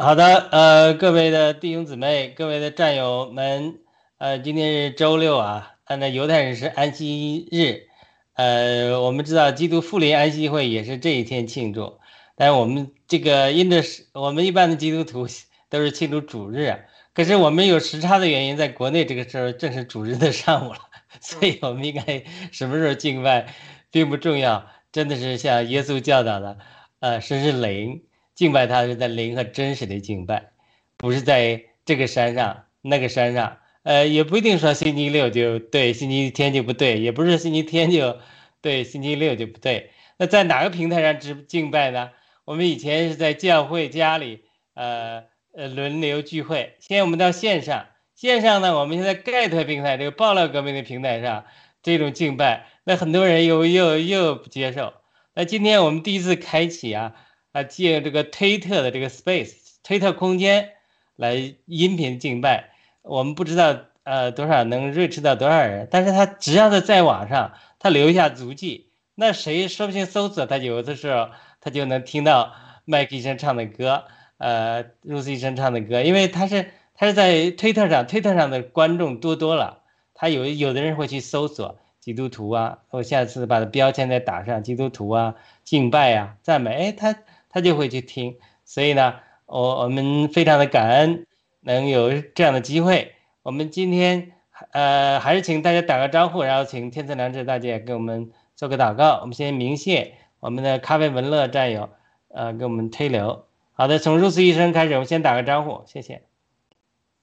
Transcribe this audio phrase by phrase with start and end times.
[0.00, 3.80] 好的，呃，各位的弟兄姊妹，各位的战友们，
[4.16, 7.86] 呃，今天是周六啊，按照犹太人是安息日，
[8.32, 11.98] 呃，我们知道基督复临安息会也是这一天庆祝，
[12.34, 15.28] 但是我们这个因着是，我们一般的基督徒
[15.68, 16.82] 都是庆祝主日，
[17.12, 20.78] 可是我们有时差的原因，在国内这个时候正是主日的上午了，
[21.20, 23.54] 所以我们应该什么时候敬拜
[23.90, 26.56] 并不重要，真的是像耶稣教导的，
[27.00, 28.00] 呃，神是灵。
[28.40, 30.52] 敬拜他是在灵和真实的敬拜，
[30.96, 38.18] 不是在这个山上那个山上，呃，也不一定说星期六就对，星期天就不对，也不是星期天就
[38.62, 39.90] 对，星期六就不对。
[40.16, 42.12] 那在哪个平台上敬敬拜呢？
[42.46, 46.76] 我们以前是在教会家里，呃呃轮流聚会。
[46.80, 51.44] 现在我们到线上，线上呢，我们现在盖特平台这个爆料革命的平台上
[51.82, 54.94] 这种敬拜，那很多人又又又不接受。
[55.34, 57.12] 那今天我们第一次开启啊。
[57.52, 60.70] 啊，借这个推特的这个 space，推特空间
[61.16, 62.70] 来音频敬拜，
[63.02, 71.30] 我们不知道呃多少能 reach 到多少人，但是他只要是在网上，他留下足迹，那谁说不定搜索他有的时候
[71.60, 74.04] 他就能听到麦克医生唱的歌，
[74.38, 79.82] 呃，露丝医生唱的歌，因为他是他是在推特上，推特上的观众多多了，
[80.14, 85.34] 他有有的人会去搜索基督徒啊，我下次把标签再打上基督徒啊，
[85.64, 87.16] 敬拜啊，赞美，哎他。
[87.50, 89.16] 他就会去听，所以呢，
[89.46, 91.26] 我我们非常的感恩
[91.60, 93.12] 能有这样的机会。
[93.42, 94.32] 我们今天
[94.72, 99.18] 呃还是请大家打个招呼，然后请天赐良知大姐给我们做个祷告。
[99.20, 101.90] 我们先鸣谢我们的咖啡文乐战友，
[102.28, 103.44] 呃，给我们推流。
[103.72, 106.22] 好的，从如此医生开始，我们先打个招呼，谢谢。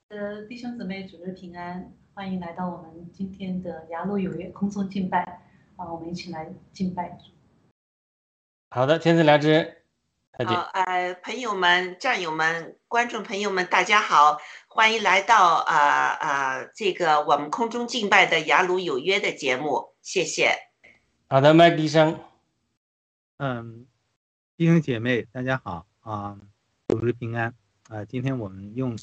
[0.08, 5.40] 呃，弟兄姊妹，主日平安，欢迎来到我们今天的雅鲁有约空中敬拜
[5.76, 7.30] 啊，我们一起来敬拜主。
[8.70, 9.77] 好的，天赐良知。
[10.44, 14.38] 好，呃，朋友们、战友们、观众朋友们，大家好，
[14.68, 20.56] 欢迎来到啊啊这个我们空中敬拜的雅鲁有约的节目，谢谢。
[21.28, 22.20] 好的，麦迪生。
[23.38, 23.86] 嗯，
[24.56, 26.38] 弟兄姐妹，大家好啊，
[26.86, 27.52] 主日平安
[27.88, 28.04] 啊！
[28.04, 28.96] 今天我们用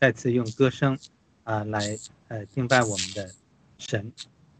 [0.00, 0.98] 再次用歌声
[1.44, 1.96] 啊来
[2.26, 3.30] 呃敬拜我们的
[3.78, 4.12] 神，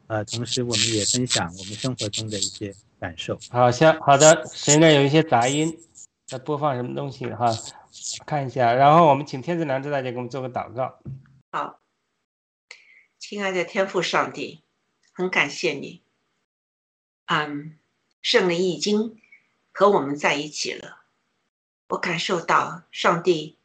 [0.06, 3.36] 呃，同时我们也分享我们生活中的一些感受。
[3.50, 5.76] 好像好的，现在有一些杂音。
[6.32, 7.46] 在播放什么东西哈？
[8.24, 10.98] 看一下，然后我们请天赐良知大姐给我们做个祷告。
[11.50, 11.78] 好，
[13.18, 14.62] 亲爱的天父上帝，
[15.12, 16.00] 很感谢你，
[17.26, 17.78] 嗯，
[18.22, 19.20] 圣灵已经
[19.72, 21.02] 和我们在一起了。
[21.88, 23.58] 我感受到上帝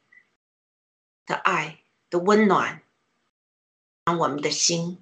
[1.25, 1.79] 的爱
[2.09, 2.81] 的温暖，
[4.03, 5.01] 让我们的心，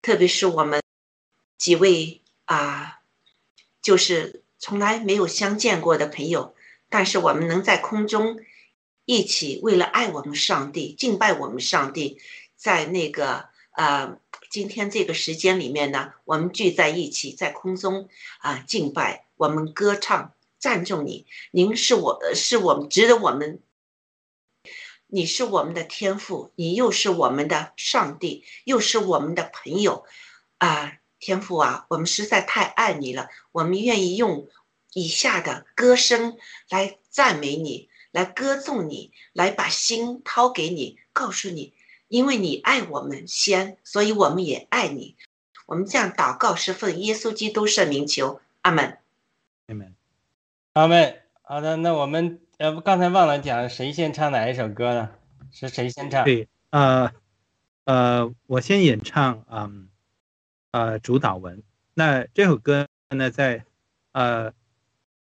[0.00, 0.82] 特别是我们
[1.58, 3.02] 几位啊，
[3.82, 6.54] 就是从来没有相见过的朋友。
[6.90, 8.40] 但是我们能在空中
[9.04, 12.20] 一起，为了爱我们上帝、敬拜我们上帝，
[12.56, 14.18] 在那个呃
[14.50, 18.08] 今天这个时间里面呢，我们聚在一起，在空中
[18.40, 21.26] 啊敬拜，我们歌唱赞颂你。
[21.52, 23.60] 您是我，是我们值得我们，
[25.06, 30.04] 你是我们的天赋，你又是我们的上帝，又是我们的朋友
[30.58, 34.48] 啊，天赋啊，我们实在太爱你了，我们愿意用。
[34.92, 36.36] 以下的歌声
[36.68, 41.72] 来赞美你，来歌颂你，来把心掏给你，告诉你，
[42.08, 45.16] 因为你爱我们先，所以我们也爱你。
[45.66, 48.98] 我们这样祷告是奉耶稣基督圣名求，阿门，
[49.66, 49.94] 阿门，
[50.72, 51.22] 阿门。
[51.42, 55.10] 好的，那我们呃，刚才忘了讲谁先唱哪一首歌呢？
[55.52, 56.24] 是谁先唱？
[56.24, 57.12] 对，呃，
[57.84, 59.88] 呃，我先演唱，嗯，
[60.72, 61.62] 呃，主导文。
[61.94, 63.64] 那这首歌呢，在
[64.12, 64.52] 呃。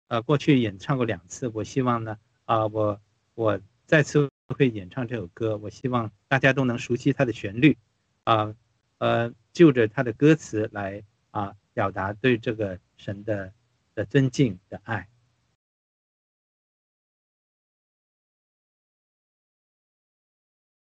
[0.08, 3.02] 呃，过去演唱过两次，我希望呢，啊，我
[3.36, 7.78] 我再次会演唱这首歌，我希望大家都能熟悉它的旋律，
[8.24, 8.56] 啊，
[9.00, 13.54] 呃，就着它的歌词来啊，表达对这个神的
[13.96, 15.10] 的尊敬的爱。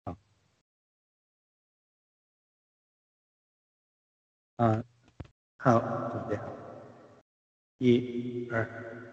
[0.05, 0.17] 好，
[4.57, 4.83] 嗯，
[5.57, 5.79] 好，
[6.11, 6.45] 准备好，
[7.79, 9.06] 一二。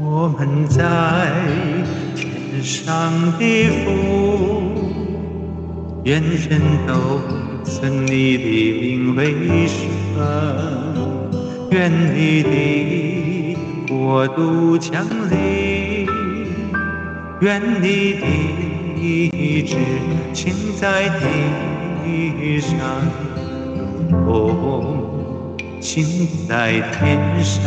[0.00, 0.84] 我们在
[2.14, 4.27] 天上的父
[6.08, 7.20] 愿人都
[7.62, 9.76] 尊你的名为圣，
[11.70, 13.54] 愿你的
[13.86, 16.08] 国度降临，
[17.42, 18.26] 愿你的
[18.96, 19.76] 意志
[20.32, 22.72] 行在地上，
[24.24, 27.60] 如同行在天上。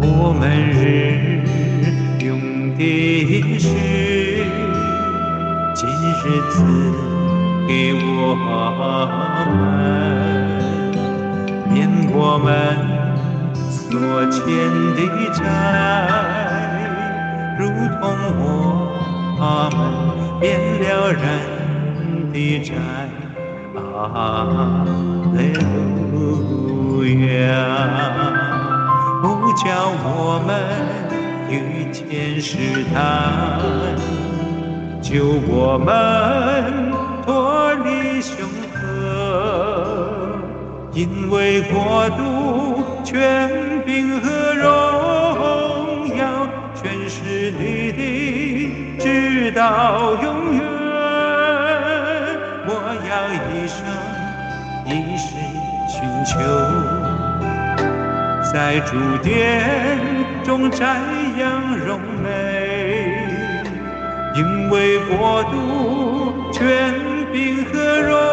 [0.00, 0.81] 我们
[3.62, 3.68] 是
[5.72, 6.20] 今日
[6.50, 6.56] 赐
[7.68, 8.34] 给我
[9.54, 9.54] 们，
[11.70, 11.78] 免
[12.12, 12.50] 我们
[13.70, 13.80] 所
[14.32, 14.42] 欠
[14.96, 14.98] 的
[15.32, 15.40] 债，
[17.56, 17.62] 如
[18.00, 18.02] 同
[18.40, 18.42] 我
[19.76, 19.78] 们
[20.40, 20.42] 免
[20.80, 20.82] 了
[21.12, 21.22] 人
[22.32, 22.74] 的债。
[23.76, 24.84] 啊，
[26.12, 26.18] 路
[27.04, 27.30] 亚。
[29.22, 29.64] 不叫
[30.02, 30.50] 我们
[31.52, 33.60] 遇见试探，
[35.02, 35.92] 救我们
[37.24, 40.38] 脱离凶恶，
[40.94, 43.50] 因为国度、权
[43.84, 44.64] 柄和荣
[46.16, 50.62] 耀，全是你的，直到永远。
[52.64, 52.70] 我
[53.10, 53.12] 要
[53.52, 53.76] 一生
[54.86, 55.26] 一世
[55.86, 56.30] 寻求。
[58.52, 58.90] 在主
[59.22, 59.30] 殿
[60.44, 60.80] 中瞻
[61.42, 63.26] 相融美，
[64.36, 66.94] 因为国度、权
[67.32, 68.31] 柄和荣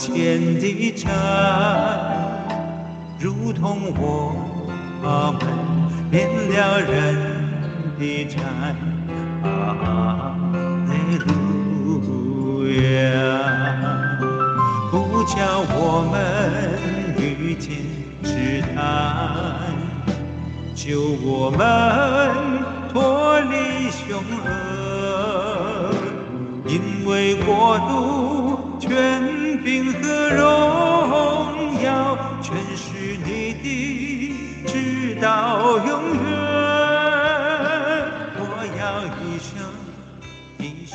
[0.00, 1.10] 所欠的债，
[3.18, 4.32] 如同我
[5.02, 5.42] 们
[6.10, 6.88] 免了人
[7.98, 8.40] 的债。
[9.46, 10.34] 啊，
[10.88, 12.80] 雷路亚。
[14.90, 15.36] 不叫
[15.68, 15.78] 我
[16.10, 16.16] 们
[17.18, 17.76] 遇见
[18.24, 18.80] 试探，
[20.74, 21.60] 救我们
[22.90, 25.92] 脱离凶恶，
[26.66, 28.88] 因为国度、权
[29.62, 33.64] 柄和荣耀，全是你的，
[34.66, 36.28] 直到永远。
[38.36, 38.42] 我
[38.78, 38.82] 要
[39.20, 39.50] 一生
[40.58, 40.94] 一世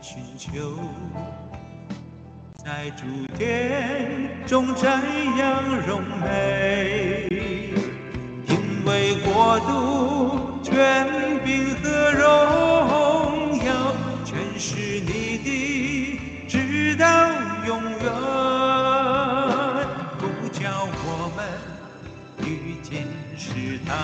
[0.00, 0.78] 寻求。
[2.64, 3.04] 在主
[3.36, 5.00] 殿中瞻
[5.38, 7.28] 仰荣美，
[8.48, 8.52] 因
[8.86, 11.06] 为国度、权
[11.44, 12.24] 柄和荣
[23.44, 23.94] 试探，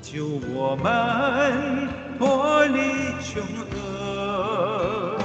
[0.00, 0.24] 救
[0.54, 2.78] 我们脱离
[3.20, 5.18] 凶恶。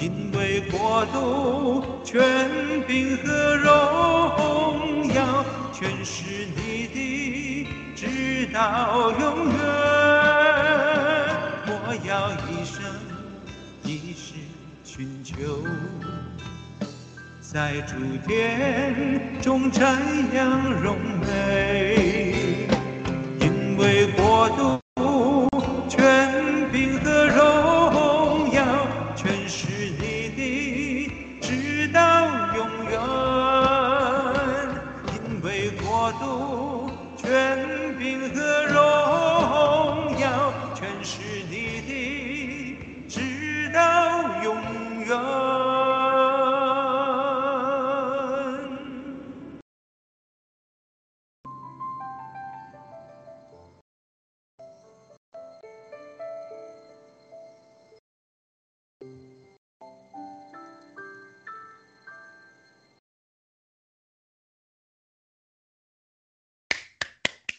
[0.00, 2.48] 因为国度、权
[2.86, 7.66] 柄和荣耀，全是你的，
[7.96, 9.58] 直到永远。
[11.66, 11.72] 我
[12.06, 12.80] 要一生
[13.82, 14.34] 一世
[14.84, 15.34] 寻求，
[17.52, 17.96] 在主
[18.28, 18.94] 殿
[19.42, 19.96] 中瞻
[20.32, 22.68] 仰荣美，
[23.40, 24.79] 因为国度。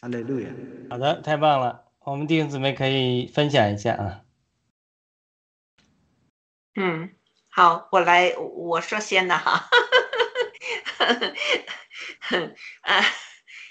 [0.02, 0.48] 哈利路亚！
[0.90, 4.22] 好的，太棒了，我们弟兄姊妹可以分享一下啊。
[6.74, 7.14] 嗯，
[7.48, 9.68] 好，我来，我说先的哈。
[12.82, 13.00] 啊，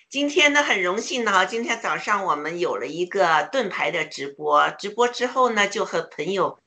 [0.07, 6.57] 今天呢，很荣幸呢，今天早上我们有了一个盾牌的直播，直播之后呢，就和朋友，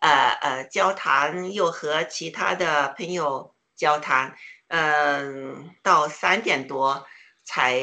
[0.00, 4.36] 呃呃交谈，又和其他的朋友交谈，
[4.68, 7.06] 嗯，到三点多
[7.44, 7.80] 才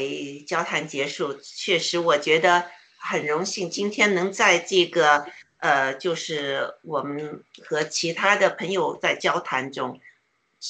[0.48, 1.40] 交谈结束。
[1.42, 2.66] 确实，我觉得
[3.00, 5.26] 很荣幸，今天能在这个
[5.58, 10.00] 呃，就是我们和其他的朋友在交谈中。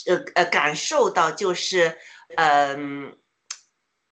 [0.06, 1.98] 呃呃，感受到就是，
[2.38, 3.18] 嗯，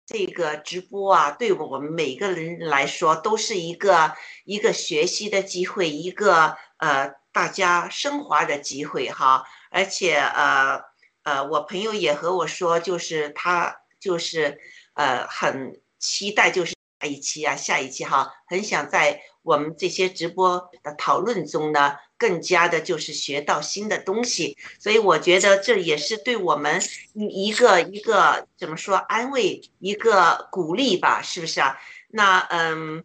[0.06, 4.12] 这个直播啊，对我们每个人来说都是一个
[4.44, 9.44] 一个学习的机会，一个呃大家升华的机会哈。
[9.70, 10.82] 而且呃
[11.22, 14.58] 呃，我朋友也和我说，就是他就是
[14.94, 21.96] 呃很期待，就是下一期啊，下一期哈，很想在我们这些直播的讨论中呢。
[22.20, 26.82] 更加的就是学到新的东西，所以我觉得这也是对我们
[27.14, 31.78] 一个一个怎么说安慰，一个鼓励吧，是不是啊？
[32.08, 33.04] 那嗯，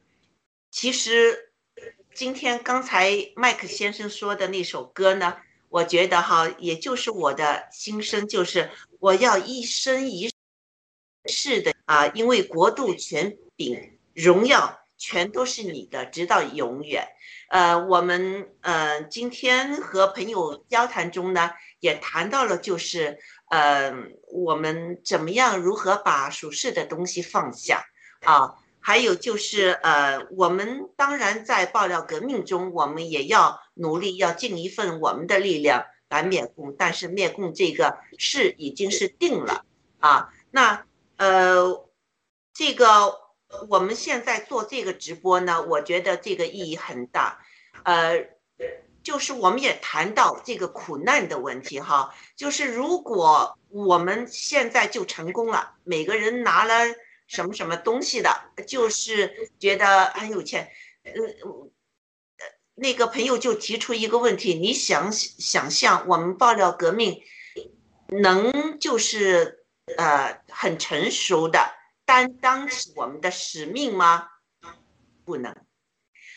[0.72, 1.52] 其实
[2.16, 5.38] 今天刚才麦克先生说的那首歌呢，
[5.70, 10.33] 我觉得哈，也就是我的心声，就是我要一生一
[11.26, 17.08] 世的啊，因为国度、权柄、荣耀全都是你的，直到永远。
[17.50, 23.94] 呃，我们呃今天和朋友交谈中呢，也谈到了，就是呃
[24.32, 27.86] 我们怎么样如何把属世的东西放下
[28.22, 39.64] 啊，还有就是呃我们当然在爆料革命中，我们也要努力要尽一份我们的力量来灭共，但是灭共这个事已经是定了
[40.00, 40.86] 啊，那
[41.24, 41.90] 呃
[42.54, 43.22] 这个。
[43.70, 47.40] 我们现在做这个直播呢，我觉得这个意义很大，
[47.84, 48.28] 呃，
[49.04, 56.96] 就是我们也谈到这个苦难的问题哈，就是如果我们现在就成功了，每个人拿了
[57.28, 60.72] 什么什么东西的，就是觉得很有钱，
[61.04, 61.12] 呃，
[62.74, 67.22] 那个朋友就提出一个问题，你想想象我们爆料革命
[68.08, 69.63] 能就是
[69.98, 71.60] 呃很成熟的。
[72.06, 74.28] 担当起我们的使命吗？
[75.24, 75.56] 不能，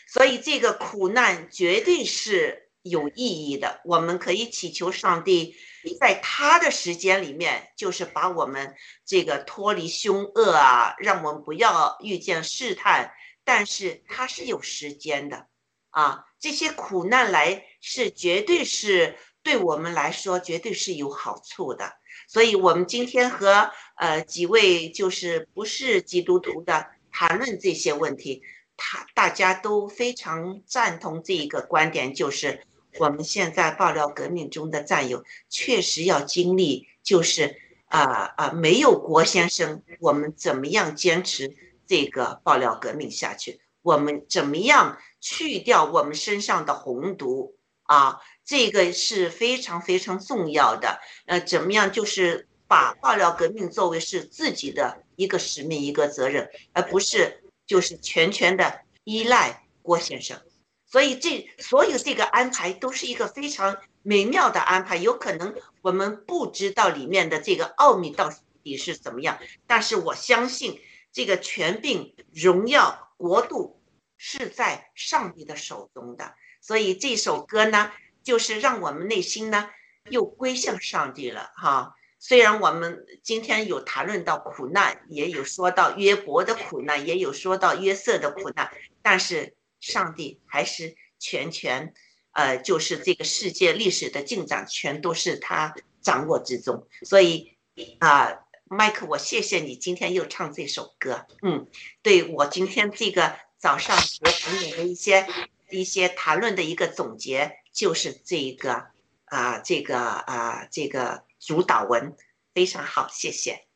[0.07, 3.81] 所以这个苦难绝对是有意义的。
[3.83, 5.57] 我们可以祈求上帝，
[5.99, 13.13] 在他的时间里面，就是把我们这个脱离凶恶啊，让我们不要遇见试探。
[13.43, 15.47] 但是他是有时间的
[15.89, 21.96] 啊，这些苦难来是绝对是对我们来说绝对是有好处的。
[22.27, 28.43] 所以，我们今天和呃几位就是不是基督徒的谈论这些问题，
[28.75, 32.61] 他大家都非常赞同这一个观点，就是
[32.99, 37.55] 我们现在爆料革命中的战友确实要经历，就是
[37.85, 41.55] 啊啊没有郭先生，我们怎么样坚持
[41.87, 43.61] 这个爆料革命下去？
[43.81, 48.19] 我们怎么样去掉我们身上的红毒啊？
[48.47, 51.91] 这个是非常非常重要的，呃，怎么样？
[51.91, 60.41] 就是把爆料革命作为是自己的一个使命、一个责任，而不是就是全权的依赖郭先生。
[60.85, 64.95] 所以这所有这个安排都是一个非常美妙的安排。
[64.95, 68.31] 有可能我们不知道里面的这个奥秘到
[68.63, 69.37] 底是怎么样，
[69.67, 70.79] 但是我相信
[71.11, 73.81] 这个权柄、荣耀、国度
[74.15, 76.33] 是在上帝的手中的。
[76.61, 77.91] 所以这首歌呢。
[78.27, 79.69] 就是让我们内心呢
[80.09, 81.95] 又归向上帝了哈。
[82.19, 88.69] 虽然我们今天有谈论到苦难，也有说到约伯的苦难，也有说到约瑟的苦难，
[89.01, 91.93] 但是上帝还是全权，
[92.33, 96.85] 呃，就是这个世界历史的进展全都是他掌握之中。
[97.03, 97.55] 所以
[97.99, 101.65] 啊，麦克，我谢谢你今天又唱这首歌，嗯，
[102.01, 105.25] 对我今天这个早上和朋友的一些
[105.69, 107.55] 一些谈论的一个总结。
[107.77, 108.87] 就是这一个
[109.25, 112.15] 啊，这个啊，这个主导文
[112.55, 113.67] 非常好，谢谢。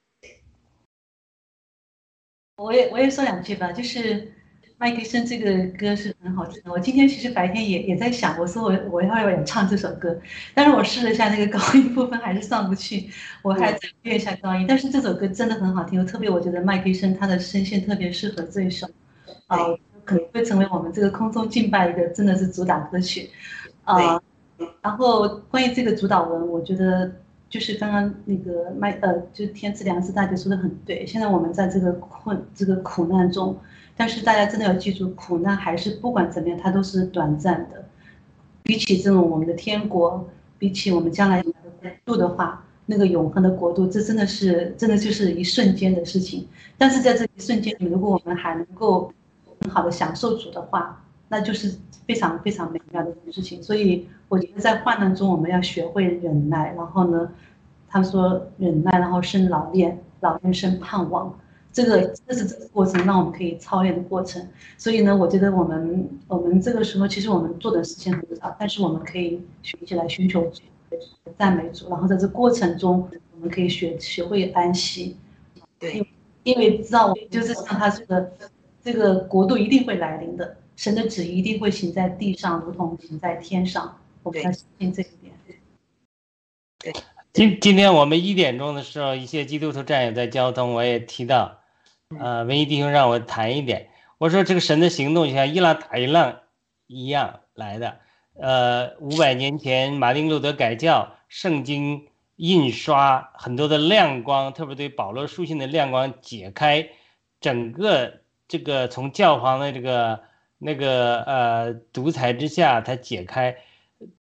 [2.56, 4.34] 我也我也说两句吧，就是
[4.80, 6.72] 麦克森这个歌是很好听的。
[6.72, 10.20] 我今天其实白天也也在想，我说我我要不要唱这首歌，
[10.56, 13.08] 但是我试了一下那个 高音部分还是上不去，
[13.44, 14.66] 我还在练一下高音。
[14.68, 18.88] 但是这首歌真的很好听，特别我觉得麦克森他的声线特别适合这一首，
[19.46, 19.60] 啊，
[20.04, 23.30] 可能会成为我们这个空中敬拜一个真的是主打歌曲。
[23.96, 24.22] 啊，
[24.82, 27.12] 然后关于这个主导文，我觉得
[27.50, 31.06] 就是刚刚那个麦呃，就天赐良知大姐说的很对。
[31.06, 33.58] 现在我们在这个困这个苦难中，
[33.98, 37.86] 但是大家真的要记住，苦难还是不管怎么样，它都是短暂的。
[38.64, 40.28] 比起这种我们的天国，
[40.58, 41.52] 比起我们将来的
[42.06, 46.48] 度的话，那个永恒的国度，这真的是真的就是一瞬间的事情。
[46.78, 49.12] 但是在这一瞬间，如果我们还能够
[49.60, 51.74] 很好的享受主的话，那就是
[52.06, 53.64] 非常非常美妙的一件事情。
[53.64, 56.74] 所以我觉得在患难中，我们要学会忍耐。
[56.76, 57.32] 然后呢，
[57.88, 61.34] 他们说忍耐，然后生老练，老练生盼望。
[61.74, 64.46] 这个这是这个过程，让我们可以超越的过程。
[64.78, 70.62] 所以呢，我觉得我们我们这个时候其实我们做的事情很少，但是我们可以学起来寻求主、
[71.38, 75.16] 赞美主，然后在这过程中，我们可以学学会安息。
[75.80, 76.06] 对，
[76.44, 78.34] 因为知道就是像他说的，
[78.84, 83.96] 这个国度一定会来临的，神的旨意一定会行在地上，如同行在天上。
[84.24, 85.32] 我们要相信这一点。
[86.80, 86.92] 对，
[87.32, 91.60] 今今天我们一点钟的时候，一些基督徒战友在交通，我也提到。
[92.20, 96.40] 呃，文艺弟兄让我谈一点，我说这个神的行动就像一浪打一浪
[96.88, 98.00] 一样来的。
[98.34, 106.90] 呃，五百年前马丁路德改教，圣经印刷很多的亮光，特别对保罗书信的亮光解开
[107.40, 110.24] 整个这个从教皇的这个
[110.62, 113.58] 那个呃独裁之下，他解开，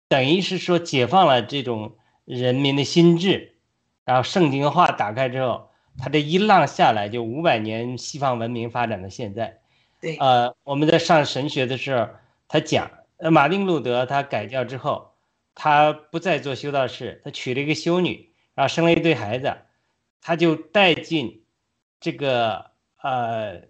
[0.09, 3.57] 等于是说解放了这种人民的心智，
[4.05, 5.69] 然后圣经话打开之后。
[5.99, 9.61] 他这一浪下来，就五百年西方文明发展到现在。
[10.01, 12.09] 对，呃，我们在上神学的时候，
[12.49, 15.13] 他讲，呃，马丁路德他改教之后，
[15.55, 19.55] 他不再做修道士，他娶了一个修女，然后生了一堆孩子，
[20.23, 21.45] 他就带进
[22.01, 22.71] 这个
[23.03, 23.61] 呃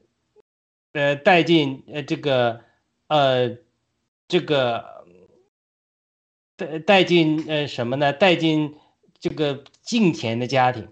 [0.92, 2.60] 呃带进呃这个
[3.08, 3.56] 呃
[4.28, 5.04] 这个
[6.56, 8.12] 带带进呃什么呢？
[8.12, 8.76] 带进
[9.18, 10.88] 这个敬虔的家庭。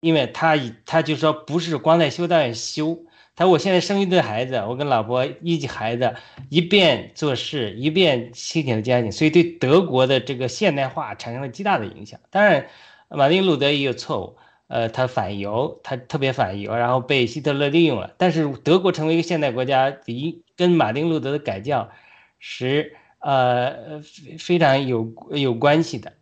[0.00, 6.16] 因为他以他就说不是光在修道院修，他说我现在生一堆孩子，我跟老婆一起孩子
[6.48, 12.18] 一边做事一边亲情的家庭，所以对德国的这个现代化产生了极大的影响。
[12.30, 12.66] 当然，
[13.10, 14.36] 马丁路德也有错误，
[14.72, 18.14] 呃，他反犹，他特别反犹，然后被希特勒利用了。
[18.16, 21.90] 但是德国成为一个现代国家，一跟马丁路德的改教
[22.38, 24.00] 是呃
[24.38, 26.14] 非常有有关系的。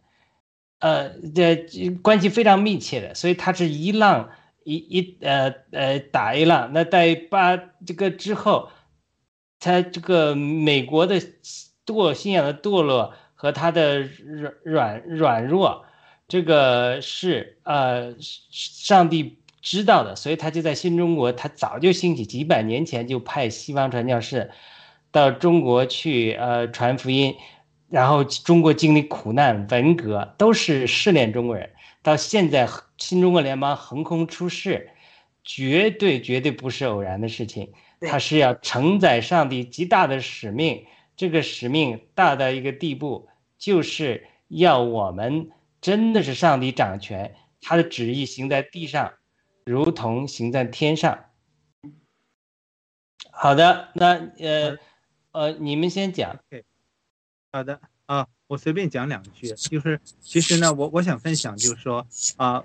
[0.81, 1.55] 呃，这
[2.03, 4.31] 关系非常密切的，所以它是一浪
[4.65, 6.73] 一一呃呃打一浪。
[6.73, 8.69] 那在八这个之后，
[9.61, 11.23] 它这个美国的
[11.87, 15.85] 堕信仰的堕落和它的软软软弱，
[16.31, 24.51] 这个是呃上帝知道的，所以他就在新中国，他早就兴起，几百年前就派西方传教士
[25.11, 27.35] 到中国去呃传福音。
[27.89, 31.69] 然后中国经历苦难、文革，都是试炼中国人。
[32.03, 34.91] 到现在新中国联邦横空出世，
[35.43, 37.73] 绝对绝对不是偶然的事情。
[38.03, 40.87] 它是要承载上帝极大的使命。
[41.17, 49.15] 这个使命大到一个地步，就是要我们真的是上帝掌权，他的旨意行在地上，
[49.65, 51.27] 如同行在天上。
[53.31, 54.79] 好的，那呃
[55.33, 56.39] 呃，你们先讲。
[57.53, 57.81] 好的。
[58.07, 62.05] 啊，我随便讲两句，就是其实呢，我我想分享，就是说
[62.37, 62.65] 啊，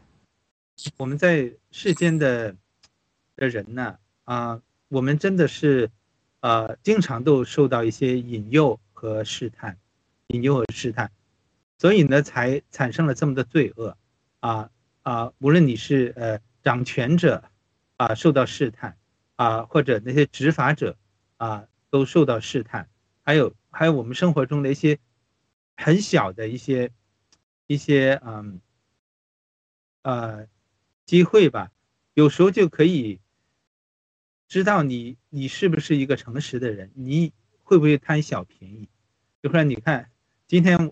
[0.97, 2.55] 我们在世间的
[3.35, 5.91] 的人呢，啊，我们真的是，
[6.39, 9.77] 呃，经常都受到一些引诱和试探，
[10.29, 11.11] 引诱和试探，
[11.77, 13.97] 所以呢，才产生了这么多罪恶，
[14.39, 14.69] 啊
[15.03, 17.43] 啊，无论你是呃掌权者，
[17.97, 18.97] 啊受到试探，
[19.35, 20.97] 啊或者那些执法者，
[21.37, 22.89] 啊都受到试探，
[23.23, 23.55] 还有。
[23.77, 24.99] 还有我们生活中的一些
[25.75, 26.93] 很小的一些
[27.67, 28.61] 一些嗯
[30.01, 30.47] 呃
[31.05, 31.73] 机会吧，
[32.13, 33.19] 有时候就可以
[34.47, 37.33] 知道你你是不是一个诚实的人，你
[37.63, 38.87] 会不会贪小便宜？
[39.43, 40.09] 就说你看
[40.47, 40.89] 今天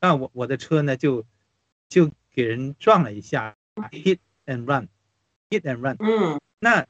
[0.00, 1.26] 啊我我的车呢就
[1.88, 3.56] 就给人撞了一下
[3.90, 6.86] ，hit and run，hit and run，嗯，那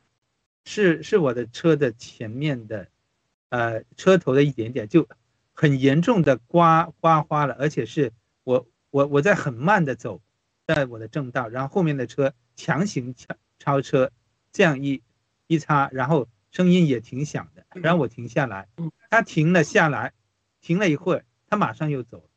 [0.64, 2.88] 是是我的车的前面的。
[3.50, 5.08] 呃，车头的一点点就
[5.54, 8.12] 很严重的刮刮花了，而且是
[8.44, 10.20] 我我我在很慢的走，
[10.66, 14.12] 在我的正道，然后后面的车强行超超车，
[14.52, 15.02] 这样一
[15.46, 18.68] 一擦，然后声音也挺响的，然后我停下来，
[19.08, 20.12] 他停了下来，
[20.60, 22.27] 停了一会儿，他马上又走，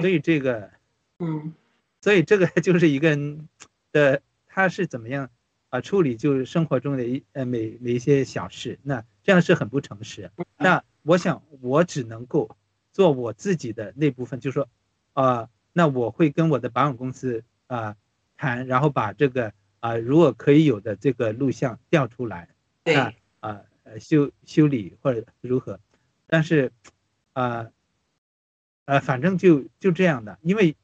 [0.00, 0.70] 所以这个，
[1.18, 1.52] 嗯，
[2.00, 3.48] 所以这个 就是一个人
[3.92, 5.30] 的他是怎么样
[5.70, 9.04] 啊处理就是生活中的一呃每每一些小事那。
[9.24, 10.30] 这样是很不诚实。
[10.56, 12.56] 那我想，我只能够
[12.94, 14.66] 做我自己的那部分，就是说，
[15.12, 17.94] 啊，那我会跟我的保险公司啊
[18.38, 22.48] 谈，然后把这个啊，如果可以有的这个录像调出来，
[22.84, 22.94] 对，
[23.40, 25.78] 啊，呃，修修理或者如何。
[26.26, 26.72] 但是，
[27.34, 27.68] 啊，
[28.88, 30.74] 呃，反正就就这样的，因为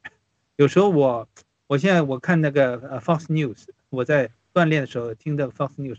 [0.57, 1.27] 有时候我，
[1.65, 5.97] 我现在我看那个呃 Fox News，我在锻炼的时候听的 Fox News，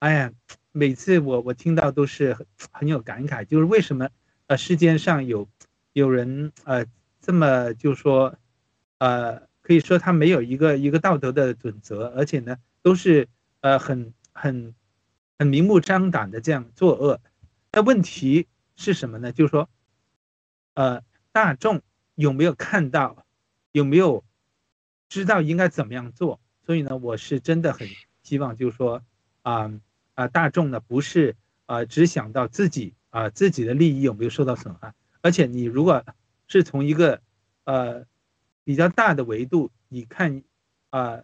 [0.00, 0.32] 哎呀，
[0.72, 4.10] 每次我我听到都是很很有感慨，就是为什么
[4.48, 5.48] 呃世间上有
[5.94, 6.84] 有人呃
[7.22, 8.36] 这么就说
[8.98, 13.26] 呃可以说他没有一个一个道德的准则，而且呢都是
[13.62, 14.74] 呃很很
[15.38, 17.18] 很明目张胆的这样作恶。
[17.72, 19.32] 那问题是什么呢？
[19.32, 19.70] 就是说
[20.74, 21.00] 呃
[21.32, 21.82] 大众
[22.14, 23.24] 有没有看到？
[23.72, 24.24] 有没有
[25.08, 26.40] 知道应该怎么样做？
[26.66, 27.88] 所以呢，我是真的很
[28.24, 29.00] 希望，就是说，
[29.42, 29.70] 啊
[30.14, 36.04] 啊，大众呢不是啊只想到自己啊自己的利益有没有受到损害，而且你如果
[36.48, 37.22] 是从一个
[37.62, 38.04] 呃
[38.64, 40.42] 比较大的维度，你看
[40.90, 41.22] 啊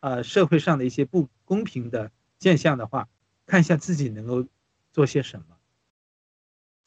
[0.00, 3.08] 啊社会上的一些不公平的现象的话，
[3.46, 4.46] 看一下自己能够
[4.92, 5.46] 做些什么。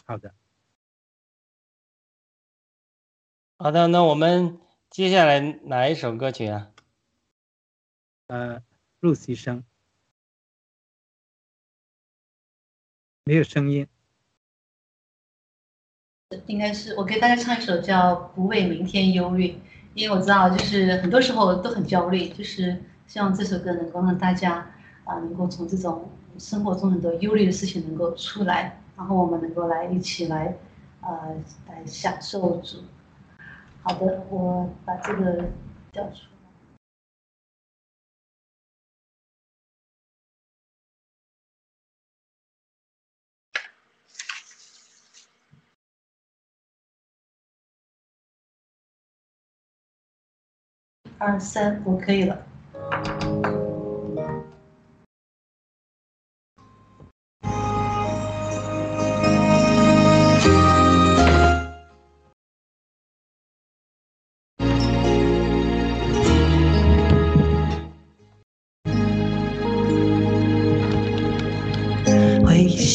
[0.03, 0.34] 好的，
[3.60, 4.60] 好的，那我们。
[4.89, 6.72] 接下来哪一首歌曲啊？
[8.28, 8.63] 呃，
[9.02, 9.63] 入戏声，
[13.26, 13.86] 没有声音。
[16.46, 19.50] 应该是我给大家唱一首叫《不为明天忧虑》，
[19.93, 30.58] 因为我知道就是很多时候都很焦虑，就是希望这首歌能够让大家啊能够从这种生活中很多忧虑的事情能够出来，然后我们能够来一起来
[31.02, 31.36] 呃
[31.67, 32.78] 来享受主。
[33.88, 35.50] 好的，我把这个
[35.93, 36.38] 调出来。
[51.17, 52.45] 二三，我可以了。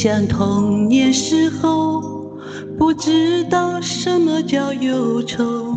[0.02, 2.02] 想童年时候，
[2.76, 5.76] 不知道什么叫忧愁。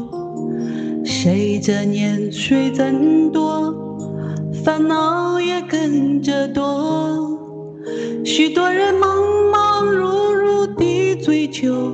[1.05, 3.71] 随着年岁增多，
[4.51, 7.38] 烦恼也跟着多。
[8.25, 9.15] 许多人忙
[9.51, 11.93] 忙碌碌地追求，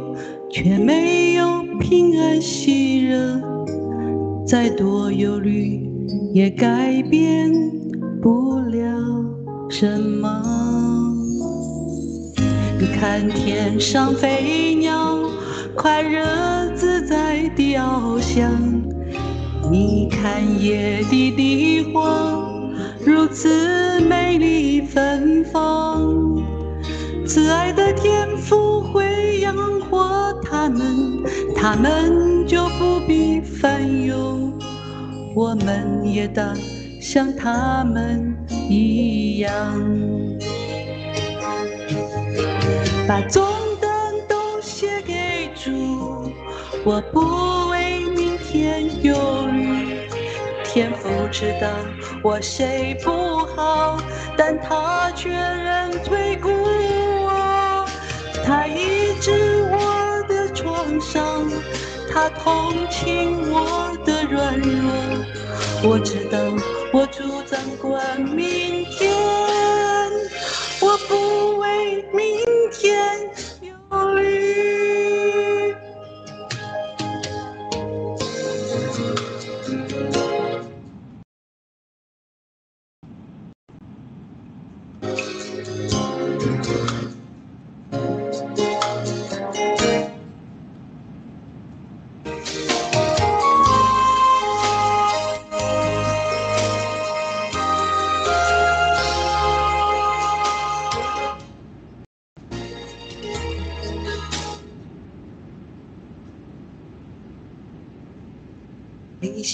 [0.50, 1.46] 却没有
[1.82, 3.42] 平安喜乐。
[4.48, 5.86] 再多忧虑，
[6.34, 7.52] 也改变
[8.22, 8.88] 不了
[9.70, 10.81] 什么。
[12.88, 15.18] 看天上飞鸟，
[15.76, 18.50] 快乐自在地翱翔；
[19.70, 22.50] 你看野地的花，
[23.06, 26.44] 如此美丽芬芳。
[27.26, 31.24] 慈爱的天父会养活他们，
[31.56, 34.52] 他们就不必烦忧。
[35.34, 36.56] 我们也当
[37.00, 38.36] 像他们
[38.70, 39.52] 一样。
[43.08, 43.44] 把重
[43.80, 46.32] 担都卸给主，
[46.86, 50.08] 我不为明天忧虑。
[50.64, 51.68] 天父知道
[52.24, 53.12] 我谁不
[53.56, 53.98] 好，
[54.38, 57.86] 但他却仍推顾我。
[58.46, 61.50] 他医治我的创伤，
[62.12, 64.92] 他同情我的软弱。
[65.84, 66.38] 我知道
[66.94, 69.12] 我主掌管明天，
[70.80, 72.41] 我不为明。
[72.72, 73.21] 天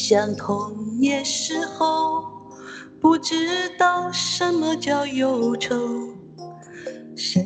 [0.10, 2.24] 想童年时候，
[3.02, 5.76] 不知道什么叫忧愁。
[7.14, 7.46] 谁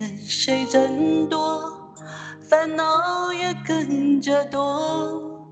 [0.00, 1.94] 人谁争夺，
[2.40, 5.48] 烦恼也跟着多。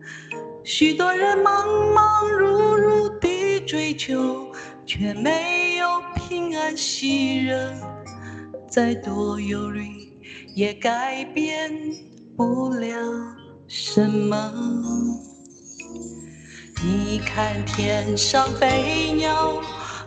[0.64, 4.48] 许多人忙忙碌碌地追求，
[4.84, 5.86] 却没有
[6.16, 7.72] 平安喜乐。
[8.68, 9.86] 再多忧虑，
[10.56, 11.72] 也改变
[12.36, 12.98] 不了
[13.68, 14.52] 什么。
[16.82, 19.62] 你看天上飞鸟，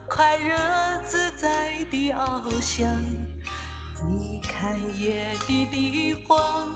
[0.07, 2.87] 快乐自在地翱翔；
[4.07, 6.67] 你看野地的花，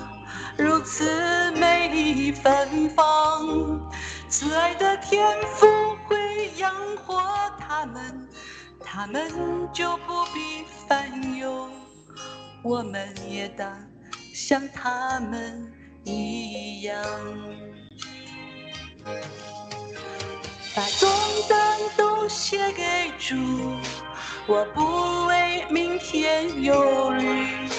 [0.58, 3.92] 如此美丽芬芳。
[4.28, 5.24] 慈爱的天
[5.56, 5.68] 父
[6.08, 6.74] 会养
[7.06, 7.22] 活
[7.60, 8.28] 他们，
[8.84, 9.32] 他们
[9.72, 11.70] 就不必烦忧。
[12.64, 13.72] 我们也当
[14.34, 15.72] 像他们
[16.04, 16.98] 一样，
[20.76, 21.08] 把重
[21.48, 23.36] 担都卸给主，
[24.48, 27.70] 我不为明天忧虑。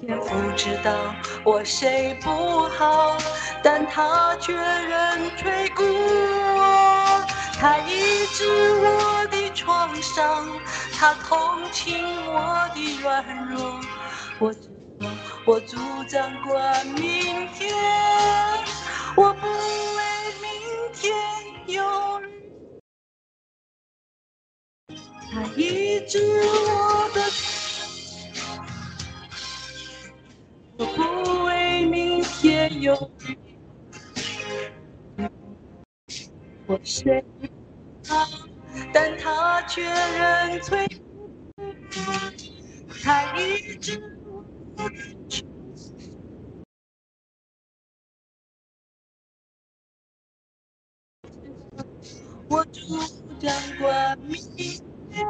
[0.00, 3.16] 天父知道我谁不好，
[3.62, 7.24] 但他却仍垂顾我。
[7.60, 8.44] 他医治
[8.80, 10.48] 我的创伤，
[10.98, 11.38] 他同
[11.70, 13.80] 情我的软弱。
[14.40, 14.52] 我
[15.46, 15.76] 我主
[16.08, 17.72] 掌管明天，
[19.14, 20.02] 我不为
[20.42, 20.50] 明
[20.92, 21.14] 天
[21.68, 21.82] 忧
[25.56, 27.20] 医治我的，
[30.78, 33.38] 我不为明天忧虑。
[36.66, 37.24] 我谁
[38.08, 38.26] 好，
[38.92, 40.88] 但他却仍催。
[43.02, 44.18] 他医治。
[44.76, 44.94] 我的。
[52.48, 52.80] 我主
[53.40, 54.93] 张光明。
[55.14, 55.24] 谢。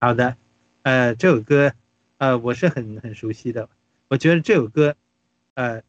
[0.00, 0.36] 好的，
[0.82, 1.74] 呃，这首歌，
[2.18, 3.68] 呃，我是很很熟悉的。
[4.08, 4.96] 我觉得这首歌，
[5.54, 5.82] 呃，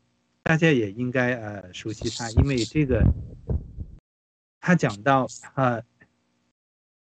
[0.43, 3.03] 大家也应该呃熟悉它，因为这个，
[4.59, 5.81] 他讲到啊，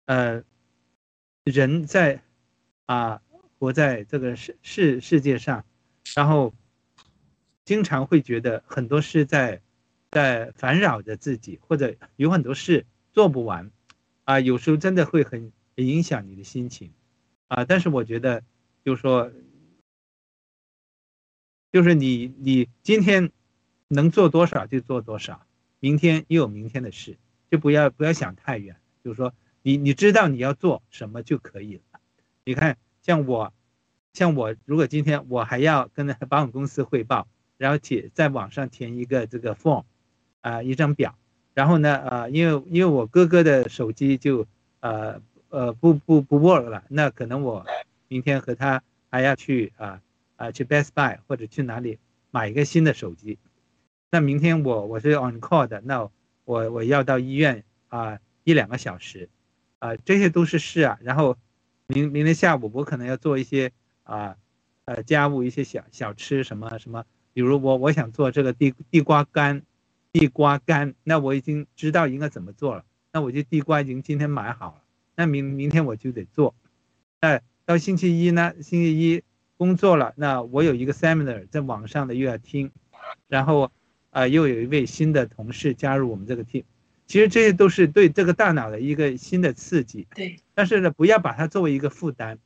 [0.06, 0.44] 呃，
[1.44, 2.22] 人在
[2.86, 3.22] 啊
[3.58, 5.64] 活在这个世世世界上，
[6.16, 6.54] 然后
[7.64, 9.62] 经常会觉得很多事在
[10.12, 13.72] 在烦扰着自己，或者有很多事做不完，
[14.26, 15.52] 啊，有时候真的会很。
[15.76, 16.92] 影响你的心情，
[17.48, 17.64] 啊！
[17.64, 18.44] 但是我觉得，
[18.84, 19.32] 就是说，
[21.72, 23.32] 就是你你今天
[23.88, 25.42] 能做多少就做多少，
[25.80, 27.18] 明天又有明天的事，
[27.50, 28.76] 就不要不要想太远。
[29.04, 32.00] 就是说，你你知道你要做什么就可以了。
[32.44, 33.54] 你看，像我，
[34.14, 37.28] 像我，如果今天我还要跟保险公司汇报，
[37.58, 39.84] 然后填在网上填一个这个 form，
[40.42, 41.16] 啊，一张表，
[41.54, 44.46] 然后呢，呃，因为因为我哥哥的手机就
[44.80, 45.22] 呃。
[45.52, 47.66] 呃，不不不 work 了，那可能我
[48.08, 50.00] 明天和他还要去啊
[50.40, 52.00] 啊去 Best Buy 或者去哪里
[52.32, 53.38] 买一个新的手机。
[54.10, 56.10] 那明天我我是 on call 的，那
[56.46, 59.28] 我我要到医院啊一两个小时，
[59.80, 60.98] 啊这些都是事啊。
[61.02, 61.38] 然后
[61.88, 63.72] 明明天下午我可能要做一些
[64.04, 64.38] 啊
[64.86, 69.62] 呃家务一些小小吃什么什么，比如我我想做这个地地瓜干，
[70.14, 74.82] 地瓜干，那我已经知道应该怎么做了，那我就地瓜已经今天买好了。
[75.16, 76.56] 那明明天我就得做，
[77.20, 78.54] 那到星期一呢？
[78.62, 79.22] 星期一
[79.60, 82.72] 工作了，那我有一个 seminar 在网上的又要听，
[83.28, 83.70] 然后
[84.10, 86.64] 啊又有一位新的同事加入我们这个 team，
[87.06, 90.08] 其实这些都是对这个大脑的一个新的刺激。
[90.16, 90.38] 对。
[90.56, 92.40] 但是呢，不要把它作为一个负担，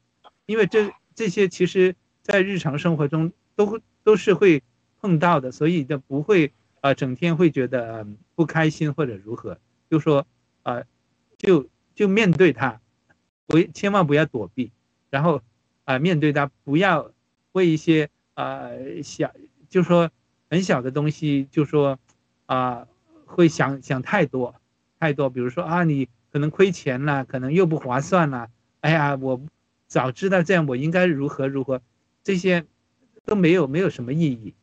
[0.47, 4.63] 因为这这些其实在日常生活中都都是会
[4.99, 10.25] 碰到的，所以就不会啊整天会觉得不开心或者如何，就说
[10.63, 10.83] 啊
[11.37, 11.69] 就。
[11.95, 12.81] 就面对它，
[13.45, 14.71] 不千万不要躲避，
[15.11, 15.43] 然后
[15.85, 17.11] 啊面对他，不要
[17.51, 18.69] 为一些啊
[19.03, 19.31] 小，
[19.69, 20.09] 就说
[20.49, 21.99] 很小的东西，就说
[22.45, 22.87] 啊
[23.25, 24.55] 会想想太多
[24.99, 28.49] 太多，比如说啊你可能亏钱了，可能又不划算了，
[28.81, 29.41] 哎呀我
[29.87, 31.81] 早知道这样我应该如何如何，
[32.23, 32.65] 这些
[33.25, 34.53] 都没有没有什么意义，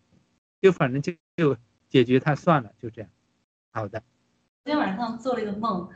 [0.60, 1.56] 就反正就就
[1.88, 3.10] 解决它算了，就这样。
[3.70, 4.02] 好的。
[4.64, 5.88] 今天晚上做了一个梦。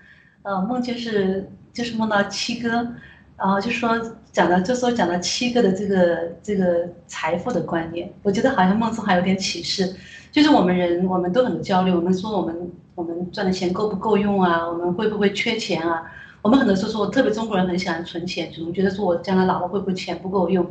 [0.43, 2.95] 呃，梦就是就是梦到七哥，
[3.37, 4.01] 然后就说
[4.33, 9.95] 讲的就说讲到七哥的这个这个财富的观念，我觉得好像梦中还有点启示，
[10.31, 16.11] 就是我们人我们都很焦虑，我们说我们我们赚的钱够不够用啊，我们会不会缺钱啊？
[16.43, 20.71] 我们很多时候说，特别中国人很喜欢存钱，总觉得说我将来老了会不会钱不够用？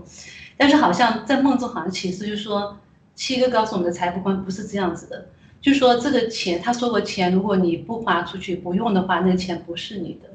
[0.56, 2.78] 但是好像在梦中好像启示就是说，
[3.16, 5.26] 七哥告诉我们的财富观不是这样子的。
[5.60, 10.30] 就说这个钱，他说过钱，如果你不花出去不用的话，那个钱不是你的。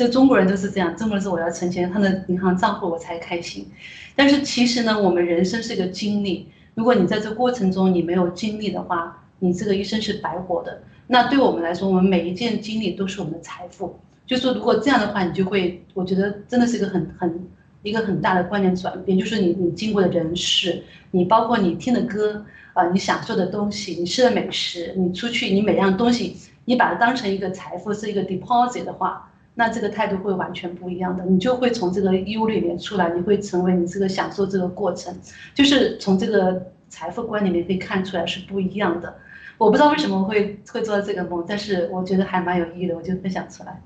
[0.00, 3.70] 这中国人都是这样，中国人说我要存钱，他的银行账户我才开心。
[4.16, 10.80] 但是其实呢，我们人生是个经历，如果你在这过程中你没有经历的话，你这个一生是白活的。
[11.06, 13.94] 那对我们来说，我们每一件经历都是我们的财富。
[14.26, 17.46] 就说如果这样的话，你就会，我觉得真的是一个很很
[17.82, 35.14] 一个很大的观念转变，就是你你经过的人事，你包括你听的歌啊、你享受的东西，你吃的美食，你出去你每样东西，你把它当成一个财富，是一个 deposit 的话，那这个态度会完全不一样的，你就会从这个忧虑里面出来，你会成为你这个享受这个过程，
[35.54, 39.18] 就是从这个财富观里面可以看出来是不一样的。
[39.58, 43.82] 我不知道为什么会会做这个梦，但是我觉得还蛮有意义的，我就分享出来。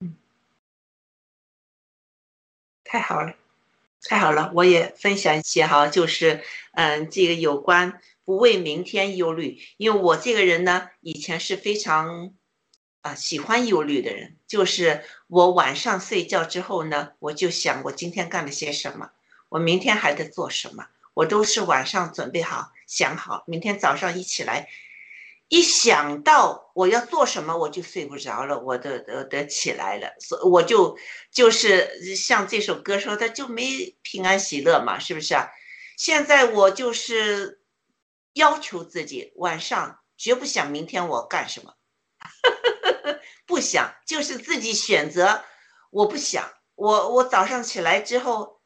[0.00, 0.14] 嗯
[2.84, 3.34] 太好了，
[4.02, 4.50] 太好了！
[4.54, 6.40] 我也分享一些哈，就是
[6.72, 12.32] 嗯，这个有关不为明天忧虑，因为我这个人呢，以前是非常
[13.02, 19.10] 啊喜欢忧虑的人，就是我晚上睡觉之后呢，我就想我今天干了些什么，
[19.48, 24.68] 我明天还得做什么，我都是晚上准备好想好，明天早上一起来。
[25.50, 30.98] 一想到我要做什么，我就睡不着了，我的得得起来了，所我就
[31.32, 35.48] 就是像这首歌说的，就没平安喜乐嘛，是不是啊？
[35.96, 37.62] 现在我就是
[38.34, 41.72] 要求自己晚上绝不想明天我干什么，
[43.48, 45.42] 不想，就是自己选择，
[45.90, 48.60] 我不想，我我早上起来之后，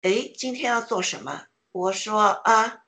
[0.00, 1.46] 哎，今天要做什么？
[1.72, 2.78] 我说啊，